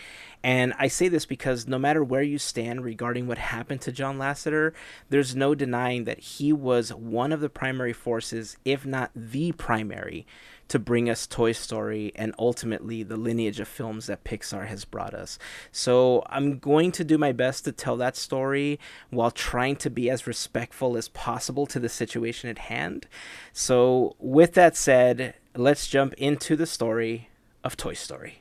[0.45, 4.17] And I say this because no matter where you stand regarding what happened to John
[4.17, 4.73] Lasseter,
[5.09, 10.25] there's no denying that he was one of the primary forces, if not the primary,
[10.67, 15.13] to bring us Toy Story and ultimately the lineage of films that Pixar has brought
[15.13, 15.37] us.
[15.71, 20.09] So I'm going to do my best to tell that story while trying to be
[20.09, 23.07] as respectful as possible to the situation at hand.
[23.53, 27.29] So, with that said, let's jump into the story
[27.63, 28.39] of Toy Story.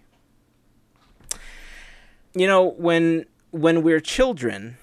[2.35, 4.77] You know, when when we're children,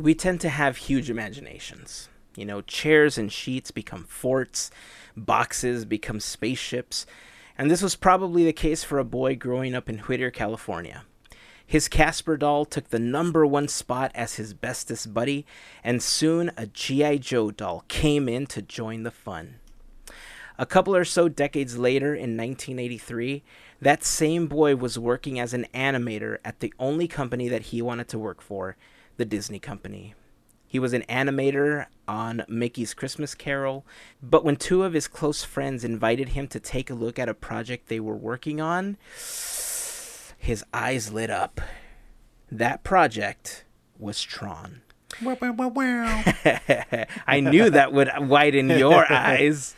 [0.00, 2.08] we tend to have huge imaginations.
[2.34, 4.70] You know, chairs and sheets become forts,
[5.16, 7.06] boxes become spaceships,
[7.56, 11.04] and this was probably the case for a boy growing up in Whittier, California.
[11.66, 15.46] His Casper doll took the number one spot as his bestest buddy,
[15.82, 17.16] and soon a G.I.
[17.18, 19.56] Joe doll came in to join the fun.
[20.58, 23.42] A couple or so decades later, in 1983,
[23.80, 28.08] that same boy was working as an animator at the only company that he wanted
[28.08, 28.76] to work for,
[29.16, 30.14] the Disney Company.
[30.72, 33.84] He was an animator on Mickey's Christmas Carol,
[34.22, 37.34] but when two of his close friends invited him to take a look at a
[37.34, 38.96] project they were working on,
[40.38, 41.60] his eyes lit up.
[42.50, 43.66] That project
[43.98, 44.80] was Tron.
[45.20, 46.24] Wow, wow, wow.
[47.26, 49.76] I knew that would widen your eyes.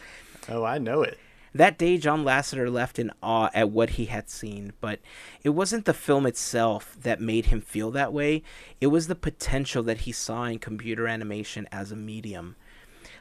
[0.48, 1.18] oh, I know it.
[1.56, 4.98] That day, John Lasseter left in awe at what he had seen, but
[5.44, 8.42] it wasn't the film itself that made him feel that way.
[8.80, 12.56] It was the potential that he saw in computer animation as a medium.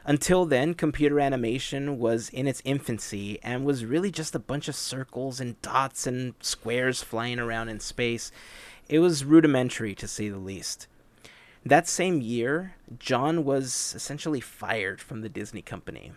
[0.04, 4.74] Until then, computer animation was in its infancy and was really just a bunch of
[4.74, 8.32] circles and dots and squares flying around in space.
[8.88, 10.88] It was rudimentary, to say the least.
[11.64, 16.12] That same year, John was essentially fired from the Disney company.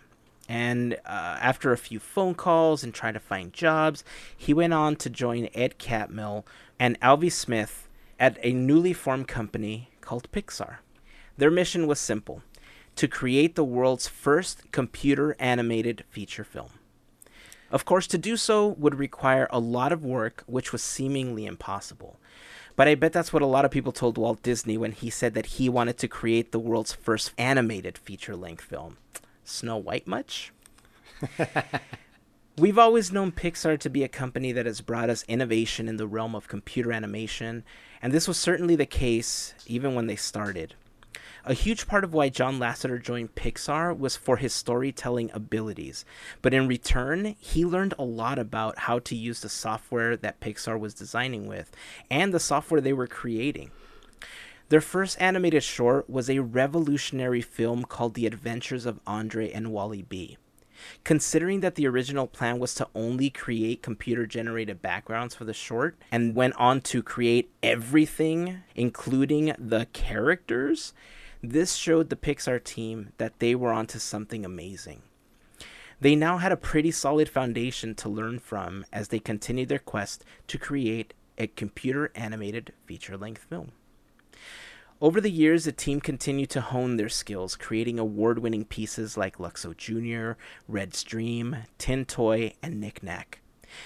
[0.48, 4.02] And uh, after a few phone calls and trying to find jobs,
[4.34, 6.44] he went on to join Ed Catmull
[6.78, 7.88] and Alvy Smith
[8.18, 10.78] at a newly formed company called Pixar.
[11.36, 12.42] Their mission was simple
[12.96, 16.70] to create the world's first computer animated feature film.
[17.70, 22.18] Of course, to do so would require a lot of work, which was seemingly impossible.
[22.74, 25.34] But I bet that's what a lot of people told Walt Disney when he said
[25.34, 28.96] that he wanted to create the world's first animated feature length film.
[29.48, 30.52] Snow White much?
[32.58, 36.06] We've always known Pixar to be a company that has brought us innovation in the
[36.06, 37.64] realm of computer animation,
[38.02, 40.74] and this was certainly the case even when they started.
[41.44, 46.04] A huge part of why John Lasseter joined Pixar was for his storytelling abilities,
[46.42, 50.78] but in return, he learned a lot about how to use the software that Pixar
[50.78, 51.70] was designing with
[52.10, 53.70] and the software they were creating.
[54.68, 60.02] Their first animated short was a revolutionary film called The Adventures of Andre and Wally
[60.02, 60.36] B.
[61.04, 65.96] Considering that the original plan was to only create computer generated backgrounds for the short
[66.12, 70.92] and went on to create everything, including the characters,
[71.42, 75.00] this showed the Pixar team that they were onto something amazing.
[75.98, 80.24] They now had a pretty solid foundation to learn from as they continued their quest
[80.46, 83.72] to create a computer animated feature length film.
[85.00, 89.38] Over the years, the team continued to hone their skills, creating award winning pieces like
[89.38, 90.36] Luxo Jr.,
[90.66, 93.40] Red's Dream, Tin Toy, and Knick Knack.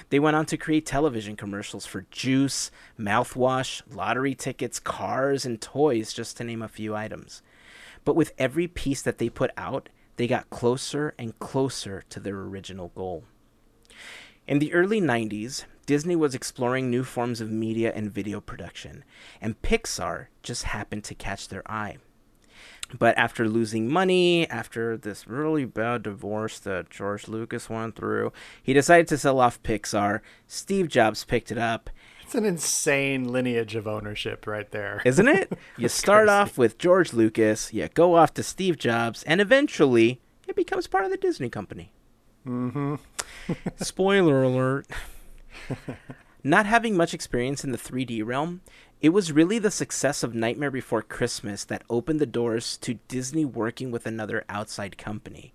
[0.09, 6.15] They went on to create television commercials for juice, mouthwash, lottery tickets, cars, and toys,
[6.15, 7.43] just to name a few items.
[8.07, 12.39] But with every piece that they put out, they got closer and closer to their
[12.39, 13.25] original goal.
[14.47, 19.05] In the early 90s, Disney was exploring new forms of media and video production,
[19.40, 21.99] and Pixar just happened to catch their eye.
[22.99, 28.32] But after losing money, after this really bad divorce that George Lucas went through,
[28.62, 30.20] he decided to sell off Pixar.
[30.47, 31.88] Steve Jobs picked it up.
[32.22, 35.01] It's an insane lineage of ownership right there.
[35.07, 35.53] Isn't it?
[35.78, 36.36] You start crazy.
[36.38, 41.05] off with George Lucas, you go off to Steve Jobs, and eventually it becomes part
[41.05, 41.93] of the Disney company.
[42.47, 42.97] Mm-hmm.
[43.76, 44.87] Spoiler alert.
[46.45, 48.62] Not having much experience in the 3D realm,
[49.01, 53.45] it was really the success of Nightmare Before Christmas that opened the doors to Disney
[53.45, 55.53] working with another outside company.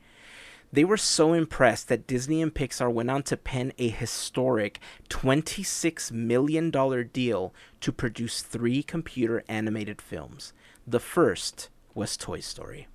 [0.71, 6.11] They were so impressed that Disney and Pixar went on to pen a historic $26
[6.11, 6.71] million
[7.13, 10.53] deal to produce three computer animated films.
[10.85, 12.87] The first was Toy Story.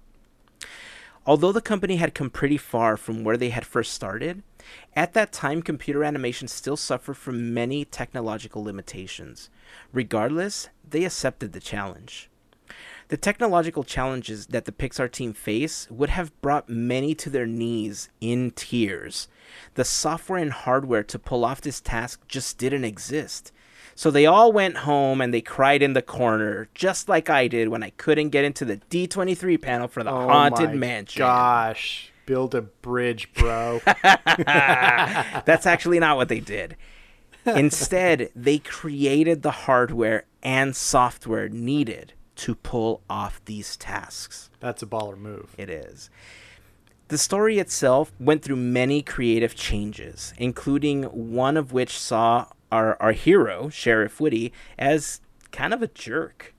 [1.25, 4.43] Although the company had come pretty far from where they had first started,
[4.95, 9.51] at that time computer animation still suffered from many technological limitations.
[9.93, 12.31] Regardless, they accepted the challenge.
[13.09, 18.09] The technological challenges that the Pixar team faced would have brought many to their knees
[18.21, 19.29] in tears.
[19.75, 23.53] The software and hardware to pull off this task just didn't exist.
[23.95, 27.69] So they all went home and they cried in the corner, just like I did
[27.69, 31.21] when I couldn't get into the D23 panel for the Oh Haunted Mansion.
[31.21, 33.79] Gosh, build a bridge, bro.
[33.85, 36.79] That's actually not what they did.
[37.45, 44.49] Instead, they created the hardware and software needed to pull off these tasks.
[44.61, 45.55] That's a baller move.
[45.59, 46.09] It is.
[47.09, 53.13] The story itself went through many creative changes, including one of which saw our, our
[53.13, 55.21] hero, Sheriff Woody, as
[55.51, 56.55] kind of a jerk.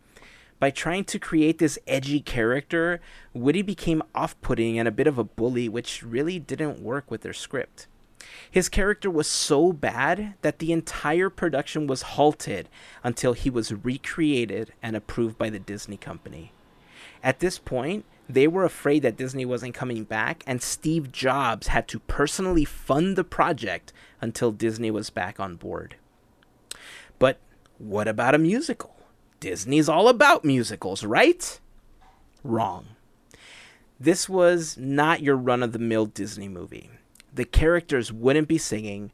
[0.63, 3.01] By trying to create this edgy character,
[3.33, 7.19] Woody became off putting and a bit of a bully, which really didn't work with
[7.19, 7.87] their script.
[8.49, 12.69] His character was so bad that the entire production was halted
[13.03, 16.53] until he was recreated and approved by the Disney company.
[17.21, 21.89] At this point, they were afraid that Disney wasn't coming back, and Steve Jobs had
[21.89, 23.91] to personally fund the project
[24.21, 25.97] until Disney was back on board.
[27.19, 27.39] But
[27.79, 28.93] what about a musical?
[29.43, 31.59] Disney's all about musicals, right?
[32.45, 32.85] Wrong.
[33.99, 36.89] This was not your run of the mill Disney movie.
[37.33, 39.11] The characters wouldn't be singing,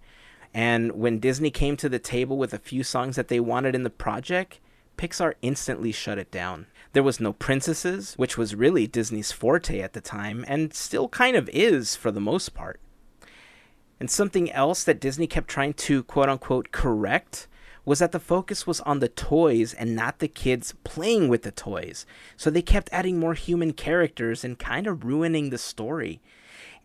[0.54, 3.82] and when Disney came to the table with a few songs that they wanted in
[3.82, 4.60] the project,
[5.00, 6.68] Pixar instantly shut it down.
[6.94, 11.36] There was no princesses, which was really Disney's forte at the time, and still kind
[11.36, 12.80] of is for the most part.
[14.00, 17.48] And something else that Disney kept trying to quote unquote correct
[17.90, 21.50] was that the focus was on the toys and not the kids playing with the
[21.50, 22.06] toys.
[22.38, 26.22] So they kept adding more human characters and kind of ruining the story.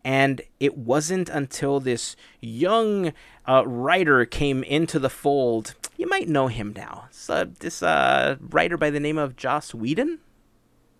[0.03, 3.13] And it wasn't until this young
[3.47, 5.75] uh, writer came into the fold.
[5.99, 7.09] You might know him now.
[7.11, 10.21] So this uh, writer by the name of Joss Whedon.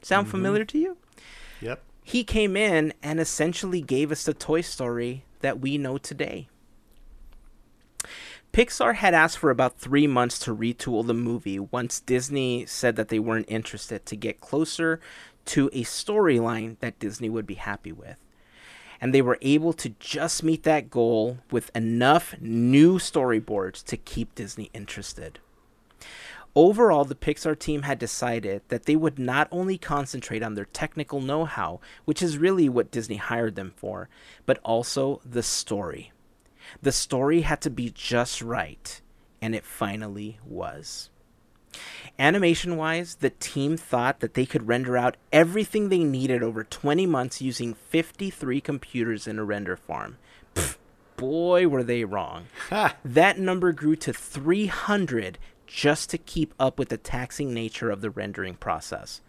[0.03, 0.37] Sound mm-hmm.
[0.37, 0.99] familiar to you?
[1.63, 1.83] Yep.
[2.03, 6.49] He came in and essentially gave us the Toy Story that we know today.
[8.55, 13.09] Pixar had asked for about three months to retool the movie once Disney said that
[13.09, 15.01] they weren't interested to get closer
[15.47, 18.17] to a storyline that Disney would be happy with.
[19.01, 24.37] And they were able to just meet that goal with enough new storyboards to keep
[24.37, 25.41] Disney interested.
[26.55, 31.21] Overall, the Pixar team had decided that they would not only concentrate on their technical
[31.21, 34.09] know how, which is really what Disney hired them for,
[34.47, 36.13] but also the story.
[36.83, 39.01] The story had to be just right,
[39.41, 41.11] and it finally was.
[42.19, 47.07] Animation wise, the team thought that they could render out everything they needed over 20
[47.07, 50.19] months using 53 computers in a render farm.
[50.55, 50.77] Pfft,
[51.17, 52.47] boy, were they wrong.
[53.05, 58.11] that number grew to 300 just to keep up with the taxing nature of the
[58.11, 59.21] rendering process.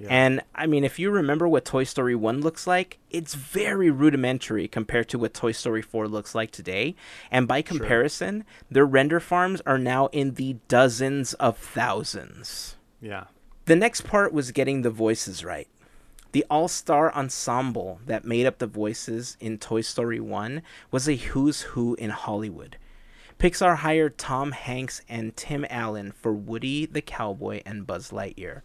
[0.00, 0.08] Yeah.
[0.10, 4.68] And I mean, if you remember what Toy Story 1 looks like, it's very rudimentary
[4.68, 6.94] compared to what Toy Story 4 looks like today.
[7.30, 8.66] And by comparison, sure.
[8.70, 12.76] their render farms are now in the dozens of thousands.
[13.00, 13.24] Yeah.
[13.66, 15.68] The next part was getting the voices right.
[16.32, 21.16] The all star ensemble that made up the voices in Toy Story 1 was a
[21.16, 22.76] who's who in Hollywood.
[23.38, 28.62] Pixar hired Tom Hanks and Tim Allen for Woody the Cowboy and Buzz Lightyear.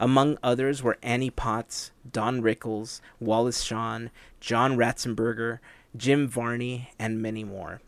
[0.00, 5.58] Among others were Annie Potts, Don Rickles, Wallace Shawn, John Ratzenberger,
[5.96, 7.80] Jim Varney, and many more.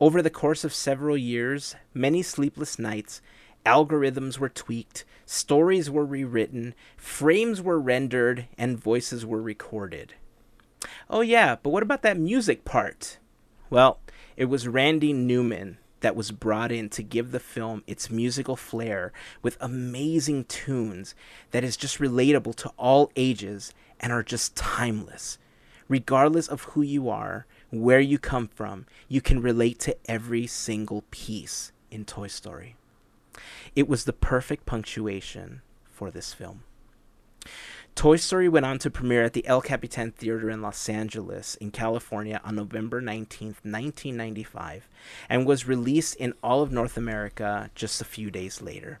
[0.00, 3.22] Over the course of several years, many sleepless nights,
[3.64, 10.14] algorithms were tweaked, stories were rewritten, frames were rendered, and voices were recorded.
[11.08, 13.18] Oh, yeah, but what about that music part?
[13.70, 14.00] Well,
[14.36, 19.12] it was Randy Newman that was brought in to give the film its musical flair
[19.40, 21.14] with amazing tunes
[21.50, 25.38] that is just relatable to all ages and are just timeless.
[25.88, 31.04] Regardless of who you are, where you come from, you can relate to every single
[31.10, 32.76] piece in Toy Story.
[33.74, 36.64] It was the perfect punctuation for this film.
[37.94, 41.70] Toy Story went on to premiere at the El Capitan Theater in Los Angeles, in
[41.70, 44.88] California, on November 19, 1995,
[45.28, 48.98] and was released in all of North America just a few days later.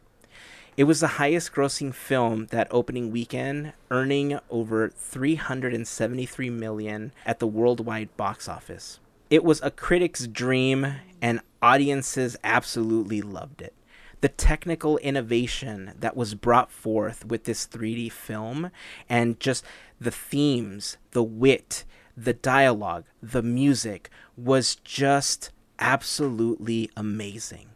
[0.76, 7.46] It was the highest grossing film that opening weekend, earning over 373 million at the
[7.46, 9.00] worldwide box office.
[9.30, 13.74] It was a critic's dream and audiences absolutely loved it
[14.22, 18.70] the technical innovation that was brought forth with this 3D film
[19.08, 19.64] and just
[20.00, 21.84] the themes, the wit,
[22.16, 25.50] the dialogue, the music was just
[25.80, 27.70] absolutely amazing.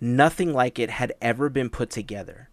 [0.00, 2.48] Nothing like it had ever been put together.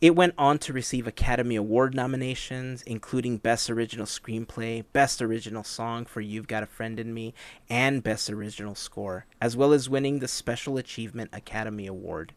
[0.00, 6.04] It went on to receive Academy Award nominations, including Best Original Screenplay, Best Original Song
[6.04, 7.34] for You've Got a Friend in Me,
[7.68, 12.32] and Best Original Score, as well as winning the Special Achievement Academy Award.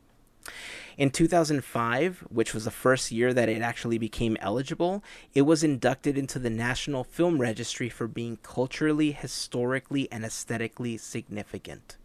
[0.97, 6.17] In 2005, which was the first year that it actually became eligible, it was inducted
[6.17, 11.97] into the National Film Registry for being culturally, historically, and aesthetically significant.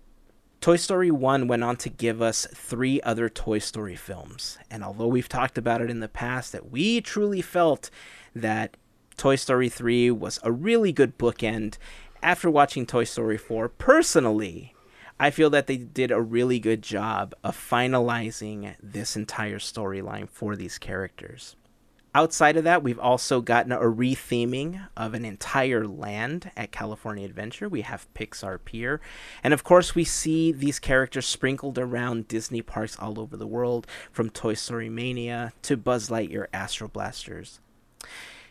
[0.60, 4.58] Toy Story 1 went on to give us three other Toy Story films.
[4.70, 7.90] And although we've talked about it in the past, that we truly felt
[8.34, 8.76] that
[9.16, 11.76] Toy Story 3 was a really good bookend,
[12.22, 14.74] after watching Toy Story 4, personally,
[15.18, 20.56] I feel that they did a really good job of finalizing this entire storyline for
[20.56, 21.56] these characters.
[22.14, 27.68] Outside of that, we've also gotten a retheming of an entire land at California Adventure.
[27.68, 29.02] We have Pixar Pier.
[29.44, 33.86] And of course, we see these characters sprinkled around Disney parks all over the world,
[34.12, 37.60] from Toy Story Mania to Buzz Lightyear Astro Blasters.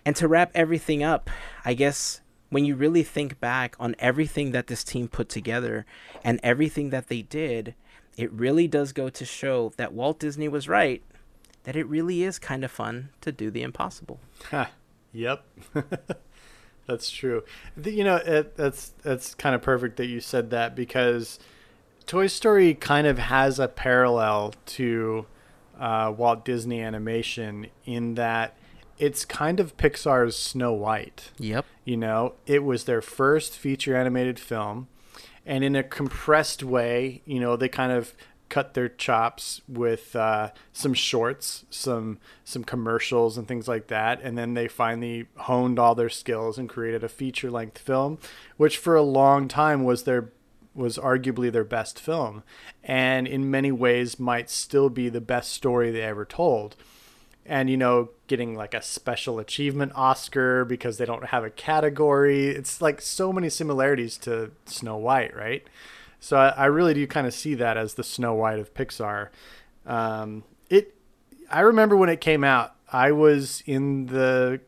[0.05, 1.31] And to wrap everything up,
[1.63, 5.85] I guess when you really think back on everything that this team put together
[6.23, 7.75] and everything that they did,
[8.17, 11.03] it really does go to show that Walt Disney was right
[11.65, 14.19] that it really is kind of fun to do the impossible.
[15.11, 15.43] yep.
[16.87, 17.43] that's true.
[17.83, 21.39] You know, it, that's that's kind of perfect that you said that because
[22.05, 25.25] Toy Story kind of has a parallel to
[25.79, 28.55] uh, Walt Disney Animation in that
[28.97, 31.31] it's kind of Pixar's Snow White.
[31.37, 31.65] Yep.
[31.83, 34.87] You know, it was their first feature animated film,
[35.45, 38.13] and in a compressed way, you know, they kind of
[38.47, 44.37] cut their chops with uh, some shorts, some some commercials and things like that, and
[44.37, 48.17] then they finally honed all their skills and created a feature length film,
[48.57, 50.31] which for a long time was their
[50.73, 52.43] was arguably their best film,
[52.83, 56.75] and in many ways might still be the best story they ever told.
[57.45, 62.47] And you know, getting like a special achievement Oscar because they don't have a category.
[62.47, 65.63] It's like so many similarities to Snow White, right?
[66.19, 69.29] So I, I really do kind of see that as the Snow White of Pixar.
[69.85, 70.95] Um, it,
[71.51, 74.59] I remember when it came out, I was in the,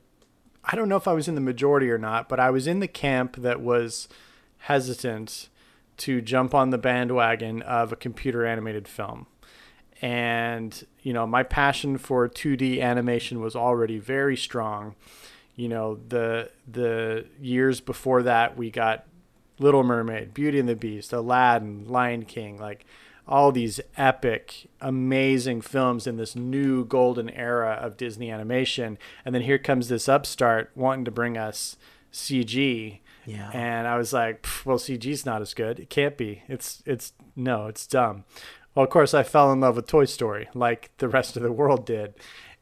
[0.63, 2.79] I don't know if I was in the majority or not, but I was in
[2.79, 4.07] the camp that was
[4.59, 5.49] hesitant
[5.97, 9.25] to jump on the bandwagon of a computer animated film.
[9.99, 14.93] And, you know, my passion for 2D animation was already very strong.
[15.55, 19.05] You know, the the years before that we got
[19.57, 22.85] Little Mermaid, Beauty and the Beast, Aladdin, Lion King, like
[23.25, 28.97] all these epic, amazing films in this new golden era of Disney animation.
[29.23, 31.77] And then here comes this upstart wanting to bring us
[32.11, 32.99] CG.
[33.25, 33.49] Yeah.
[33.53, 35.79] And I was like, well, CG's not as good.
[35.79, 36.43] It can't be.
[36.49, 38.25] It's it's no, it's dumb.
[38.77, 41.51] Well, of course, I fell in love with Toy Story, like the rest of the
[41.51, 42.13] world did,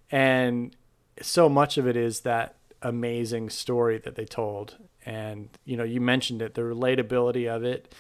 [0.09, 0.74] and
[1.22, 4.78] so much of it is that amazing story that they told.
[5.05, 7.93] And you know you mentioned it the relatability of it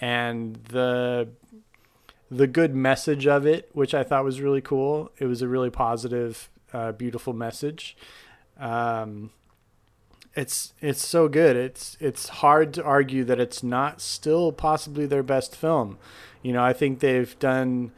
[0.00, 1.28] and the
[2.28, 5.12] the good message of it which i thought was really cool.
[5.18, 7.96] It was a really positive uh, beautiful message.
[8.58, 9.30] Um,
[10.34, 11.56] it's it's so good.
[11.56, 15.98] It's it's hard to argue that it's not still possibly their best film.
[16.42, 17.92] You know i think they've done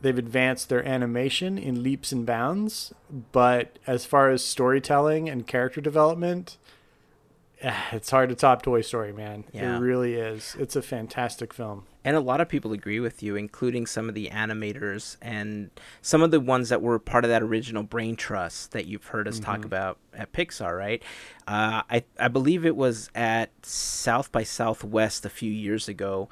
[0.00, 2.92] they've advanced their animation in leaps and bounds
[3.32, 6.58] but as far as storytelling and character development
[7.92, 9.44] it's hard to top Toy Story, man.
[9.52, 9.76] Yeah.
[9.76, 10.56] It really is.
[10.58, 11.84] It's a fantastic film.
[12.04, 15.70] And a lot of people agree with you, including some of the animators and
[16.02, 19.26] some of the ones that were part of that original brain trust that you've heard
[19.26, 19.44] us mm-hmm.
[19.44, 21.02] talk about at Pixar, right?
[21.48, 26.28] Uh, I I believe it was at South by Southwest a few years ago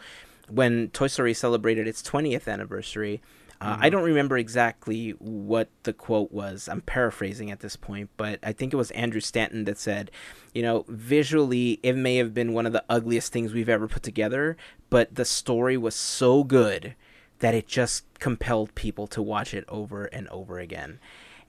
[0.49, 3.21] when Toy Story celebrated its 20th anniversary.
[3.61, 3.85] Uh, mm-hmm.
[3.85, 6.69] I don't remember exactly what the quote was.
[6.69, 10.11] I'm paraphrasing at this point, but I think it was Andrew Stanton that said,
[10.53, 14.03] you know, visually, it may have been one of the ugliest things we've ever put
[14.03, 14.57] together,
[14.91, 16.95] but the story was so good
[17.41, 20.99] that it just compelled people to watch it over and over again.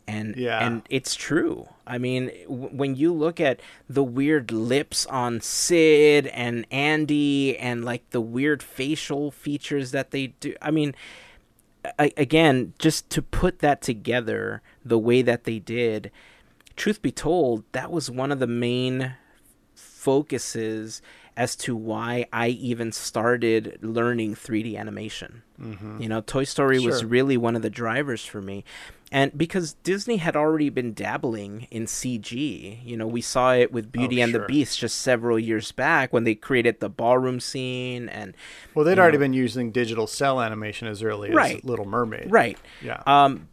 [0.08, 0.66] And yeah.
[0.66, 1.68] and it's true.
[1.88, 7.84] I mean, w- when you look at the weird lips on Sid and Andy and
[7.84, 10.94] like the weird facial features that they do, I mean,
[12.00, 16.12] I, again, just to put that together the way that they did,
[16.76, 19.16] truth be told, that was one of the main
[19.74, 21.02] focuses
[21.38, 25.44] as to why I even started learning 3D animation.
[25.60, 26.02] Mm-hmm.
[26.02, 26.92] You know, Toy Story sure.
[26.92, 28.64] was really one of the drivers for me.
[29.12, 33.92] And because Disney had already been dabbling in CG, you know, we saw it with
[33.92, 34.42] Beauty oh, and sure.
[34.42, 38.34] the Beast just several years back when they created the ballroom scene and
[38.74, 41.58] Well, they'd already know, been using digital cel animation as early right.
[41.58, 42.32] as Little Mermaid.
[42.32, 42.58] Right.
[42.82, 43.02] Yeah.
[43.06, 43.48] Um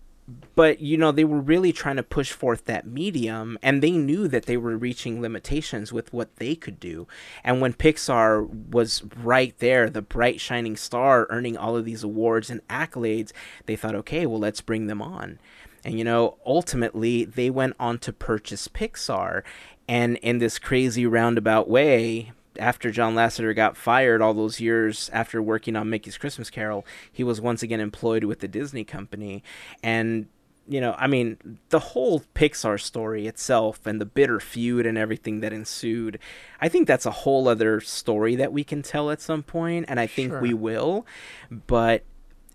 [0.55, 4.29] but you know they were really trying to push forth that medium and they knew
[4.29, 7.07] that they were reaching limitations with what they could do.
[7.43, 12.51] And when pixar was right there the bright shining star earning all of these awards
[12.51, 13.33] and accolades
[13.67, 15.39] they thought okay well let's bring them on.
[15.85, 19.43] And you know ultimately they went on to purchase pixar.
[19.89, 25.43] And in this crazy roundabout way after John Lasseter got fired all those years after
[25.43, 29.43] working on Mickey's Christmas Carol, he was once again employed with the Disney company.
[29.83, 30.29] And,
[30.69, 35.41] you know, I mean, the whole Pixar story itself and the bitter feud and everything
[35.41, 36.19] that ensued,
[36.61, 39.99] I think that's a whole other story that we can tell at some point, and
[39.99, 40.41] I think sure.
[40.41, 41.07] we will.
[41.51, 42.05] But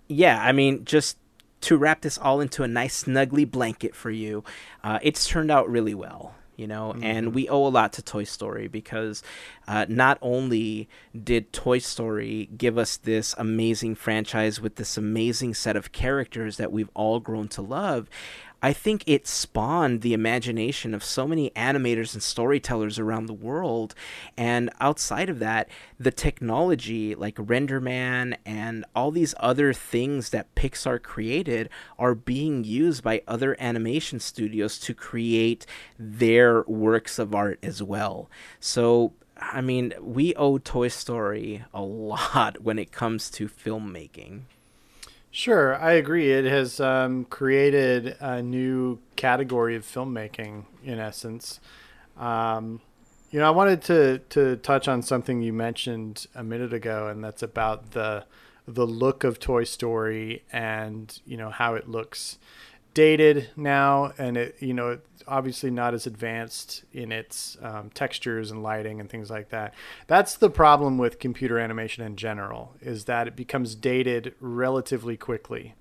[0.07, 1.17] yeah, I mean, just
[1.61, 4.43] to wrap this all into a nice snuggly blanket for you,
[4.83, 7.03] uh, it's turned out really well you know mm-hmm.
[7.03, 9.23] and we owe a lot to toy story because
[9.67, 10.89] uh, not only
[11.23, 16.71] did toy story give us this amazing franchise with this amazing set of characters that
[16.71, 18.09] we've all grown to love
[18.61, 23.93] I think it spawned the imagination of so many animators and storytellers around the world.
[24.35, 31.01] And outside of that, the technology like RenderMan and all these other things that Pixar
[31.01, 35.65] created are being used by other animation studios to create
[35.99, 38.29] their works of art as well.
[38.59, 44.41] So I mean, we owe Toy Story a lot when it comes to filmmaking.
[45.31, 46.31] Sure, I agree.
[46.31, 51.59] It has um, created a new category of filmmaking, in essence.
[52.17, 52.81] Um,
[53.29, 57.23] you know, I wanted to to touch on something you mentioned a minute ago, and
[57.23, 58.25] that's about the
[58.67, 62.37] the look of Toy Story and you know how it looks
[62.97, 68.63] dated now, and it you know obviously not as advanced in its um, textures and
[68.63, 69.75] lighting and things like that.
[70.07, 75.75] That's the problem with computer animation in general, is that it becomes dated relatively quickly.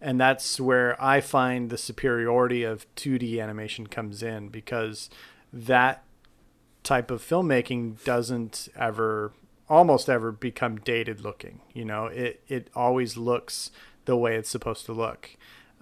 [0.00, 5.10] And that's where I find the superiority of 2D animation comes in because
[5.52, 6.04] that
[6.84, 9.32] type of filmmaking doesn't ever
[9.68, 13.70] almost ever become dated looking you know it it always looks
[14.04, 15.30] the way it's supposed to look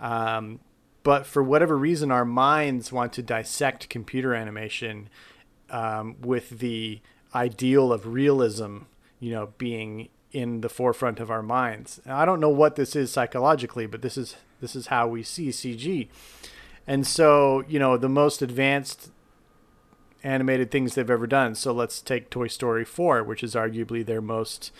[0.02, 0.58] um,
[1.04, 5.08] but for whatever reason, our minds want to dissect computer animation
[5.70, 7.00] um, with the
[7.34, 8.78] ideal of realism,
[9.20, 12.00] you know, being in the forefront of our minds.
[12.06, 15.48] I don't know what this is psychologically, but this is this is how we see
[15.48, 16.08] CG.
[16.86, 19.10] And so, you know, the most advanced
[20.24, 21.54] animated things they've ever done.
[21.54, 24.72] So let's take Toy Story 4, which is arguably their most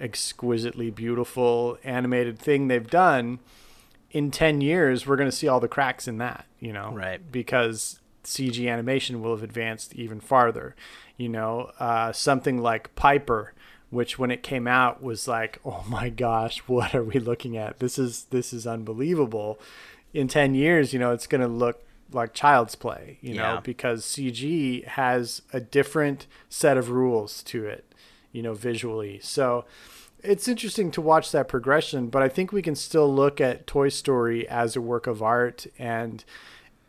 [0.00, 3.40] exquisitely beautiful animated thing they've done
[4.10, 6.92] in 10 years we're going to see all the cracks in that you know?
[6.92, 7.20] Right.
[7.30, 10.74] Because cg animation will have advanced even farther
[11.16, 11.70] you know?
[11.78, 13.52] Uh, something like piper
[13.90, 17.78] which when it came out was like oh my gosh what are we looking at?
[17.78, 19.58] This is this is unbelievable.
[20.12, 23.54] In 10 years you know it's going to look like child's play you yeah.
[23.54, 27.90] know because cg has a different set of rules to it
[28.32, 29.20] you know visually.
[29.22, 29.64] So
[30.22, 33.88] it's interesting to watch that progression, but I think we can still look at Toy
[33.88, 36.24] Story as a work of art and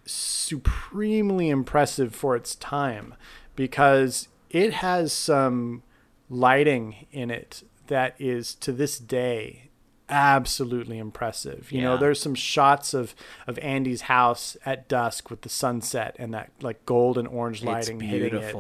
[0.06, 3.16] supremely impressive for its time
[3.56, 5.84] because it has some
[6.30, 9.71] lighting in it that is to this day
[10.12, 11.72] absolutely impressive.
[11.72, 11.86] You yeah.
[11.86, 13.16] know, there's some shots of
[13.48, 18.00] of Andy's house at dusk with the sunset and that like gold and orange lighting
[18.00, 18.56] hitting it.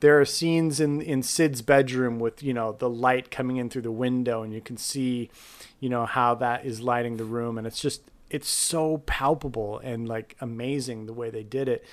[0.00, 3.82] There are scenes in in Sid's bedroom with, you know, the light coming in through
[3.82, 5.30] the window and you can see,
[5.78, 10.08] you know, how that is lighting the room and it's just it's so palpable and
[10.08, 11.84] like amazing the way they did it.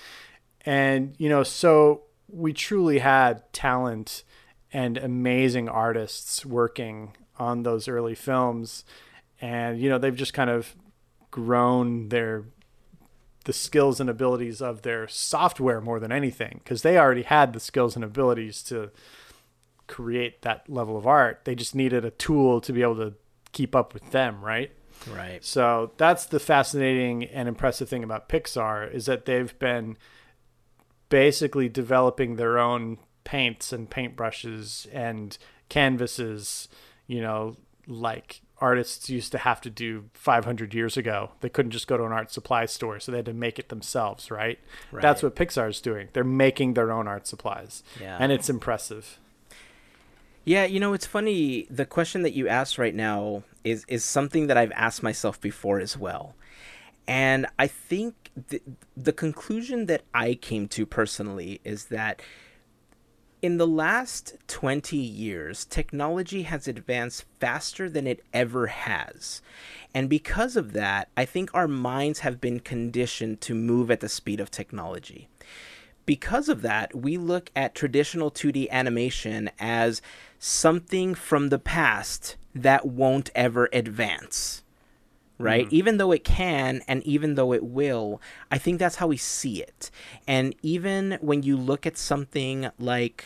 [0.66, 4.24] And, you know, so we truly had talent
[4.72, 8.86] and amazing artists working on those early films,
[9.42, 10.76] and you know they've just kind of
[11.32, 12.46] grown their
[13.46, 17.60] the skills and abilities of their software more than anything because they already had the
[17.60, 18.90] skills and abilities to
[19.88, 21.42] create that level of art.
[21.44, 23.14] They just needed a tool to be able to
[23.52, 24.72] keep up with them, right?
[25.12, 25.44] Right.
[25.44, 29.98] So that's the fascinating and impressive thing about Pixar is that they've been
[31.10, 35.38] basically developing their own paints and paintbrushes and
[35.70, 36.70] canvases
[37.08, 41.32] you know, like artists used to have to do 500 years ago.
[41.42, 43.70] They couldn't just go to an art supply store, so they had to make it
[43.70, 44.58] themselves, right?
[44.92, 45.02] right.
[45.02, 46.08] That's what Pixar's doing.
[46.14, 47.84] They're making their own art supplies.
[48.00, 48.18] Yeah.
[48.20, 49.20] And it's impressive.
[50.46, 51.68] Yeah, you know, it's funny.
[51.70, 55.80] The question that you asked right now is is something that I've asked myself before
[55.80, 56.36] as well.
[57.08, 58.16] And I think
[58.48, 58.62] the,
[58.96, 62.22] the conclusion that I came to personally is that
[63.44, 69.42] in the last 20 years, technology has advanced faster than it ever has.
[69.94, 74.08] And because of that, I think our minds have been conditioned to move at the
[74.08, 75.28] speed of technology.
[76.06, 80.02] Because of that, we look at traditional 2D animation as
[80.40, 84.64] something from the past that won't ever advance
[85.44, 85.66] right?
[85.66, 85.76] Mm-hmm.
[85.76, 89.62] Even though it can and even though it will, I think that's how we see
[89.62, 89.92] it.
[90.28, 93.26] And even when you look at something like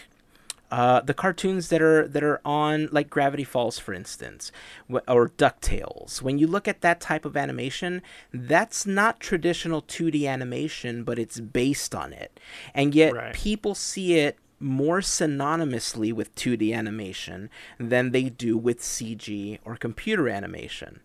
[0.71, 4.51] uh, the cartoons that are that are on like Gravity Falls, for instance,
[4.89, 6.21] or Ducktales.
[6.21, 8.01] When you look at that type of animation,
[8.33, 12.39] that's not traditional 2D animation, but it's based on it,
[12.73, 13.33] and yet right.
[13.33, 17.49] people see it more synonymously with 2D animation
[17.79, 21.01] than they do with CG or computer animation.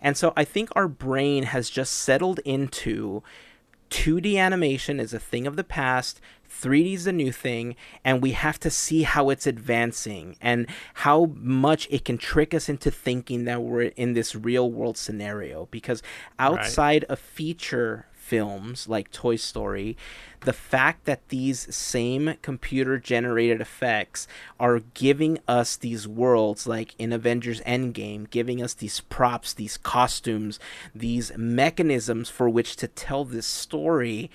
[0.00, 3.22] And so I think our brain has just settled into
[3.90, 6.20] 2D animation is a thing of the past.
[6.48, 11.32] 3D is a new thing, and we have to see how it's advancing and how
[11.36, 15.68] much it can trick us into thinking that we're in this real world scenario.
[15.70, 16.02] Because
[16.38, 19.96] outside of feature films like Toy Story,
[20.40, 24.28] the fact that these same computer generated effects
[24.60, 30.60] are giving us these worlds, like in Avengers Endgame, giving us these props, these costumes,
[30.94, 34.30] these mechanisms for which to tell this story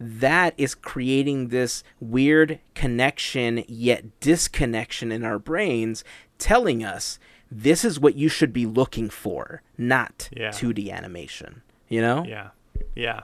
[0.00, 6.04] that is creating this weird connection yet disconnection in our brains
[6.38, 7.18] telling us
[7.50, 10.48] this is what you should be looking for not Yeah.
[10.48, 12.50] 2d animation you know Yeah,
[12.96, 13.20] yeah,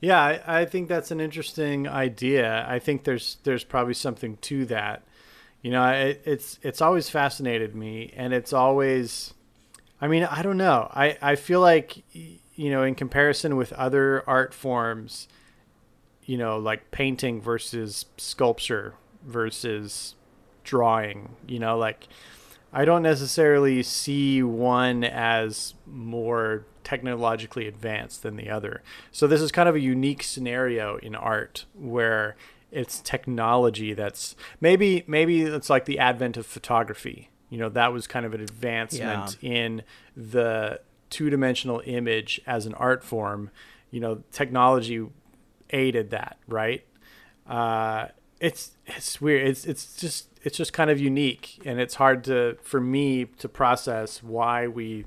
[0.00, 0.20] yeah.
[0.20, 2.66] I, I think that's an interesting idea.
[2.68, 5.02] I think there's there's probably something to that.
[5.62, 9.34] You know, it, it's it's always fascinated me, and it's always.
[10.00, 10.88] I mean, I don't know.
[10.94, 15.28] I I feel like you know, in comparison with other art forms,
[16.28, 18.92] you know, like painting versus sculpture
[19.24, 20.14] versus
[20.62, 21.36] drawing.
[21.48, 22.06] You know, like
[22.70, 28.82] I don't necessarily see one as more technologically advanced than the other.
[29.10, 32.36] So this is kind of a unique scenario in art where
[32.70, 37.30] it's technology that's maybe maybe it's like the advent of photography.
[37.48, 39.82] You know, that was kind of an advancement in
[40.14, 43.50] the two-dimensional image as an art form.
[43.90, 45.06] You know, technology
[45.70, 46.84] aided that, right?
[47.46, 48.08] Uh,
[48.40, 49.46] it's it's weird.
[49.46, 53.48] It's it's just it's just kind of unique, and it's hard to for me to
[53.48, 55.06] process why we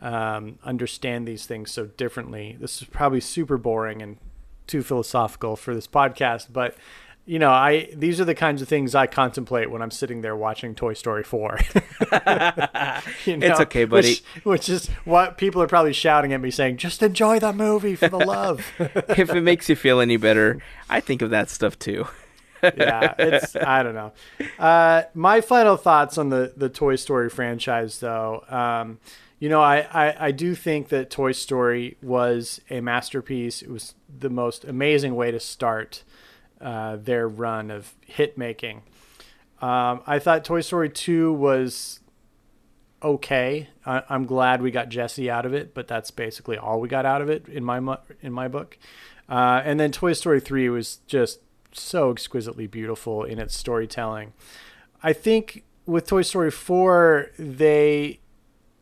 [0.00, 2.56] um, understand these things so differently.
[2.60, 4.16] This is probably super boring and
[4.66, 6.76] too philosophical for this podcast, but
[7.28, 10.34] you know, I these are the kinds of things I contemplate when I'm sitting there
[10.34, 11.58] watching Toy Story 4.
[13.24, 14.08] You know, It's okay, buddy.
[14.08, 17.94] Which, which is what people are probably shouting at me saying, "Just enjoy the movie
[17.94, 21.78] for the love." if it makes you feel any better i think of that stuff
[21.78, 22.06] too
[22.62, 24.12] yeah, it's I don't know.
[24.58, 28.44] Uh, my final thoughts on the the Toy Story franchise, though.
[28.48, 28.98] Um,
[29.38, 33.62] you know, I, I I do think that Toy Story was a masterpiece.
[33.62, 36.02] It was the most amazing way to start
[36.60, 38.82] uh, their run of hit making.
[39.60, 42.00] Um, I thought Toy Story two was
[43.02, 43.68] okay.
[43.84, 47.04] I, I'm glad we got Jesse out of it, but that's basically all we got
[47.06, 48.78] out of it in my in my book.
[49.28, 51.40] Uh, and then Toy Story three was just
[51.72, 54.32] so exquisitely beautiful in its storytelling.
[55.02, 58.20] I think with Toy Story 4, they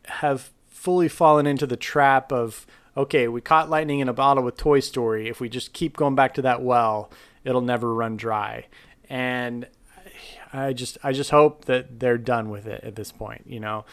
[0.07, 2.67] have fully fallen into the trap of
[2.97, 5.29] okay, we caught lightning in a bottle with Toy Story.
[5.29, 7.11] If we just keep going back to that well,
[7.47, 8.67] it'll never run dry.
[9.09, 9.67] And
[10.53, 13.85] I just I just hope that they're done with it at this point, you know.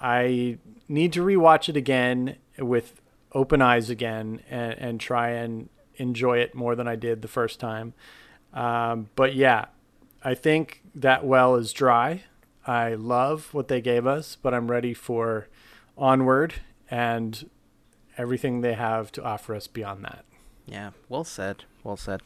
[0.00, 0.58] I
[0.88, 3.00] need to rewatch it again with
[3.32, 7.60] open eyes again and, and try and enjoy it more than I did the first
[7.60, 7.94] time.
[8.52, 9.66] Um, but yeah,
[10.22, 12.24] I think that well is dry.
[12.66, 15.48] I love what they gave us, but I'm ready for
[15.96, 16.54] onward
[16.90, 17.48] and
[18.18, 20.24] everything they have to offer us beyond that.
[20.66, 21.64] Yeah, well said.
[21.84, 22.22] Well said.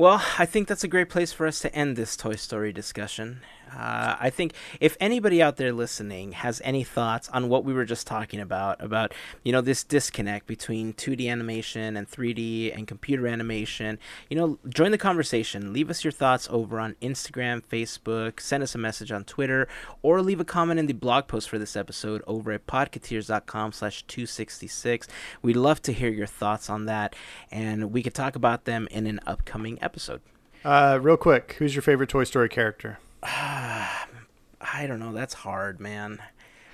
[0.00, 3.42] Well, I think that's a great place for us to end this Toy Story discussion.
[3.74, 7.84] Uh, I think if anybody out there listening has any thoughts on what we were
[7.84, 9.12] just talking about, about
[9.44, 13.98] you know this disconnect between 2D animation and 3D and computer animation,
[14.28, 15.72] you know, join the conversation.
[15.72, 19.68] Leave us your thoughts over on Instagram, Facebook, send us a message on Twitter,
[20.02, 24.02] or leave a comment in the blog post for this episode over at podcateers.com slash
[24.04, 25.06] 266.
[25.42, 27.14] We'd love to hear your thoughts on that,
[27.50, 30.20] and we could talk about them in an upcoming episode.
[30.64, 32.98] Uh, real quick, who's your favorite Toy Story character?
[33.22, 35.12] I don't know.
[35.12, 36.20] That's hard, man.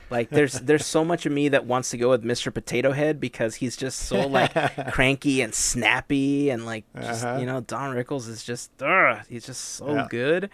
[0.08, 2.54] Like there's there's so much of me that wants to go with Mr.
[2.54, 4.52] Potato Head because he's just so like
[4.92, 7.38] cranky and snappy and like just Uh-huh.
[7.40, 10.06] you know Don Rickles is just ugh, he's just so Yeah.
[10.08, 10.50] good.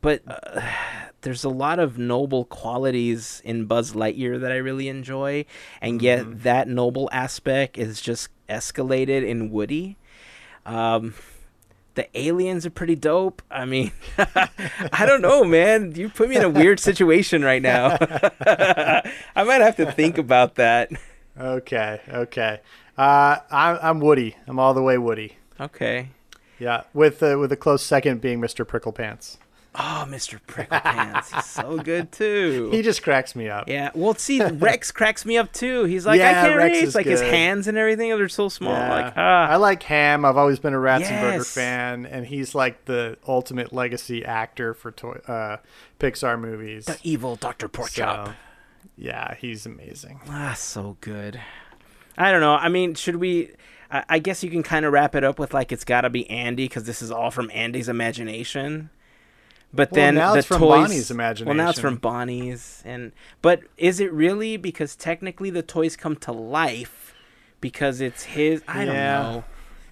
[0.00, 0.60] But uh,
[1.22, 5.44] there's a lot of noble qualities in Buzz Lightyear that I really enjoy,
[5.80, 6.38] and yet Mm-hmm.
[6.42, 9.96] that noble aspect is just escalated in Woody.
[10.66, 11.14] Um,
[11.98, 13.42] the aliens are pretty dope.
[13.50, 15.96] I mean, I don't know, man.
[15.96, 17.98] You put me in a weird situation right now.
[18.40, 20.92] I might have to think about that.
[21.36, 22.60] Okay, okay.
[22.96, 24.36] Uh, I'm, I'm Woody.
[24.46, 25.38] I'm all the way Woody.
[25.60, 26.10] Okay.
[26.60, 28.66] Yeah, with uh, with a close second being Mr.
[28.66, 29.38] Prickle Pants.
[29.80, 30.40] Oh, Mr.
[30.46, 31.32] Prickle Pants.
[31.32, 32.68] He's so good too.
[32.72, 33.68] He just cracks me up.
[33.68, 33.90] Yeah.
[33.94, 35.84] Well, see, Rex cracks me up too.
[35.84, 36.84] He's like, Yeah, I can't Rex reach.
[36.84, 38.72] is Like his hands and everything, they're so small.
[38.72, 38.90] Yeah.
[38.94, 39.48] Like, ah.
[39.48, 40.24] I like Ham.
[40.24, 41.54] I've always been a Ratzenberger Yes.
[41.54, 45.58] fan, and he's like the ultimate legacy actor for toy, uh,
[46.00, 46.86] Pixar movies.
[46.86, 47.68] the evil Dr.
[47.68, 48.26] Porkchop.
[48.26, 48.32] So,
[48.96, 50.20] yeah, he's amazing.
[50.28, 51.40] Ah, so good.
[52.16, 52.54] I don't know.
[52.54, 53.52] I mean, should we?
[53.92, 56.10] I, I guess you can kind of wrap it up with like it's got to
[56.10, 58.90] be Andy because this is all from Andy's imagination.
[59.72, 63.12] But Well, then now the it's from toys, Bonnie's Well, now it's from Bonnie's, and
[63.42, 64.56] but is it really?
[64.56, 67.14] Because technically, the toys come to life
[67.60, 68.62] because it's his.
[68.66, 69.44] I don't know.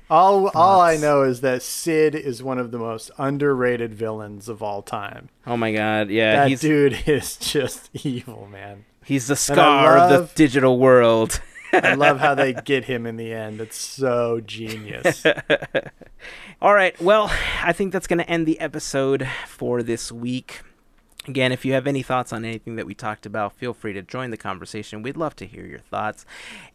[0.08, 4.62] All all I know is that Sid is one of the most underrated villains of
[4.62, 5.28] all time.
[5.46, 8.84] Oh my god, yeah, that dude is just evil, man.
[9.04, 11.40] he's the scar of the digital world.
[11.72, 13.60] I love how they get him in the end.
[13.60, 15.24] It's so genius.
[16.62, 17.00] All right.
[17.00, 17.30] Well,
[17.62, 20.62] I think that's going to end the episode for this week.
[21.28, 24.02] Again, if you have any thoughts on anything that we talked about, feel free to
[24.02, 25.02] join the conversation.
[25.02, 26.24] We'd love to hear your thoughts.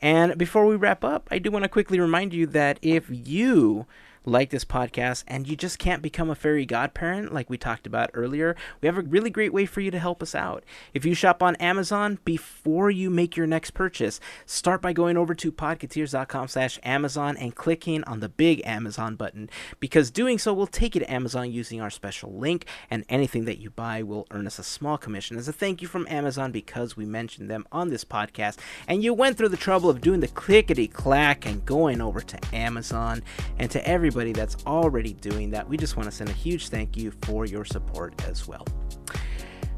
[0.01, 3.85] And before we wrap up, I do want to quickly remind you that if you
[4.25, 8.11] like this podcast and you just can't become a fairy godparent like we talked about
[8.13, 10.63] earlier, we have a really great way for you to help us out.
[10.93, 15.33] If you shop on Amazon before you make your next purchase, start by going over
[15.35, 19.49] to podcateers.com slash Amazon and clicking on the big Amazon button
[19.79, 23.59] because doing so will take you to Amazon using our special link and anything that
[23.59, 26.95] you buy will earn us a small commission as a thank you from Amazon because
[26.95, 28.57] we mentioned them on this podcast
[28.87, 32.37] and you went through the trouble of doing the clickety clack and going over to
[32.53, 33.23] Amazon
[33.57, 36.97] and to everybody that's already doing that we just want to send a huge thank
[36.97, 38.67] you for your support as well.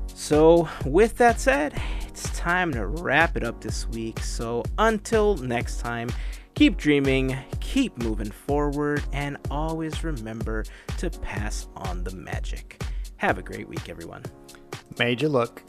[0.07, 4.18] So, with that said, it's time to wrap it up this week.
[4.22, 6.10] So, until next time,
[6.55, 10.65] keep dreaming, keep moving forward, and always remember
[10.97, 12.81] to pass on the magic.
[13.18, 14.23] Have a great week, everyone.
[14.97, 15.61] Major look.